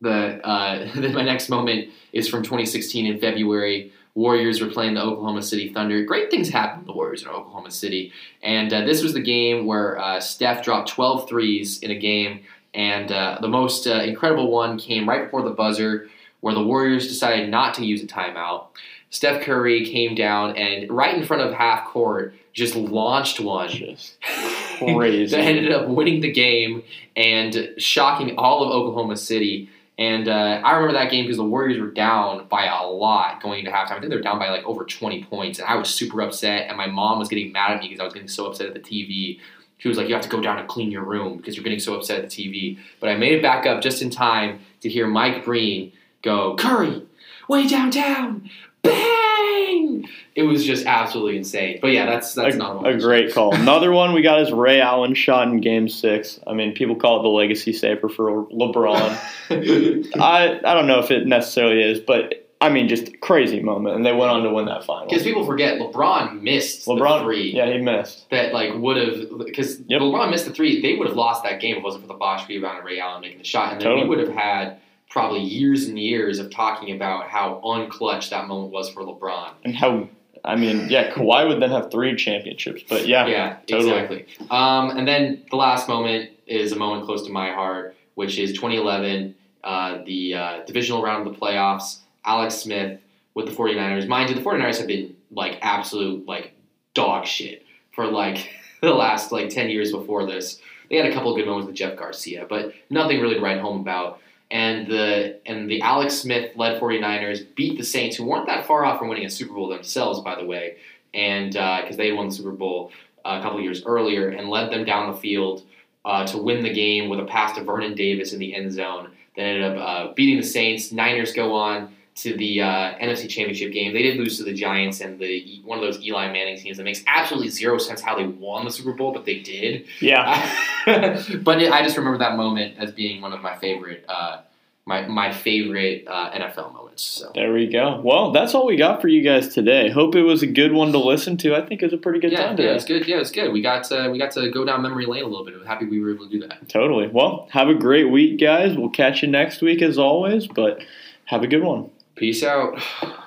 [0.00, 3.92] the uh, my next moment is from 2016 in February.
[4.16, 6.02] Warriors were playing the Oklahoma City Thunder.
[6.02, 8.12] Great things happened to the Warriors in Oklahoma City.
[8.42, 12.40] And uh, this was the game where uh, Steph dropped 12 threes in a game.
[12.72, 16.08] And uh, the most uh, incredible one came right before the buzzer,
[16.40, 18.68] where the Warriors decided not to use a timeout.
[19.10, 23.68] Steph Curry came down and right in front of half court just launched one.
[23.68, 24.16] Just
[24.78, 25.36] crazy.
[25.36, 26.82] that ended up winning the game
[27.14, 29.68] and shocking all of Oklahoma City.
[29.98, 33.60] And uh, I remember that game because the Warriors were down by a lot going
[33.60, 33.92] into halftime.
[33.92, 36.68] I think they were down by like over 20 points, and I was super upset.
[36.68, 38.74] And my mom was getting mad at me because I was getting so upset at
[38.74, 39.40] the TV.
[39.78, 41.80] She was like, "You have to go down and clean your room because you're getting
[41.80, 44.88] so upset at the TV." But I made it back up just in time to
[44.90, 47.02] hear Mike Breen go, "Curry,
[47.48, 48.50] way downtown,
[48.86, 51.78] bang!" It was just absolutely insane.
[51.80, 53.54] But yeah, that's that's a, not a great call.
[53.60, 56.38] Another one we got is Ray Allen shot in Game Six.
[56.46, 59.18] I mean, people call it the legacy saver for LeBron.
[60.20, 64.04] I I don't know if it necessarily is, but I mean, just crazy moment, and
[64.04, 65.06] they went on to win that final.
[65.08, 67.52] Because people forget LeBron missed LeBron, the three.
[67.54, 68.28] Yeah, he missed.
[68.30, 70.00] That like would have because Yep.
[70.02, 70.82] LeBron missed the three.
[70.82, 72.98] They would have lost that game if it wasn't for the Bosh rebound and Ray
[72.98, 74.08] Allen making the shot, and then Totally.
[74.08, 74.78] we would have had
[75.08, 79.50] probably years and years of talking about how unclutch that moment was for LeBron.
[79.64, 80.08] And how
[80.44, 83.90] I mean, yeah, Kawhi would then have three championships, but yeah, Yeah, totally.
[83.90, 84.26] exactly.
[84.48, 88.52] Um, and then the last moment is a moment close to my heart, which is
[88.52, 89.34] 2011,
[89.64, 91.98] uh, the uh, divisional round of the playoffs.
[92.24, 93.00] Alex Smith
[93.34, 94.06] with the 49ers.
[94.06, 96.52] Mind you, the 49ers have been like absolute like
[96.94, 98.50] dog shit for like
[98.82, 100.60] the last like 10 years before this.
[100.90, 103.60] They had a couple of good moments with Jeff Garcia, but nothing really to write
[103.60, 104.20] home about.
[104.50, 108.84] And the and the Alex Smith led 49ers beat the Saints, who weren't that far
[108.84, 110.76] off from winning a Super Bowl themselves, by the way,
[111.14, 112.92] and because they had won the Super Bowl
[113.24, 115.64] uh, a couple years earlier, and led them down the field
[116.04, 119.10] uh, to win the game with a pass to Vernon Davis in the end zone.
[119.34, 120.92] Then ended up uh, beating the Saints.
[120.92, 123.92] Niners go on to the uh, NFC Championship game.
[123.92, 126.84] They did lose to the Giants and the one of those Eli Manning teams that
[126.84, 129.86] makes absolutely zero sense how they won the Super Bowl, but they did.
[130.00, 130.50] yeah.
[130.86, 134.40] but it, I just remember that moment as being one of my favorite, uh,
[134.86, 137.02] my my favorite uh, NFL moments.
[137.02, 138.00] So There we go.
[138.02, 139.90] Well, that's all we got for you guys today.
[139.90, 141.54] Hope it was a good one to listen to.
[141.54, 142.74] I think it was a pretty good yeah, time yeah, today.
[142.76, 143.06] it's good.
[143.06, 143.52] Yeah, it's good.
[143.52, 145.52] We got to, we got to go down memory lane a little bit.
[145.54, 146.66] I'm happy we were able to do that.
[146.70, 147.08] Totally.
[147.08, 148.74] Well, have a great week, guys.
[148.74, 150.82] We'll catch you next week as always, but
[151.26, 151.90] have a good one.
[152.16, 152.80] Peace out.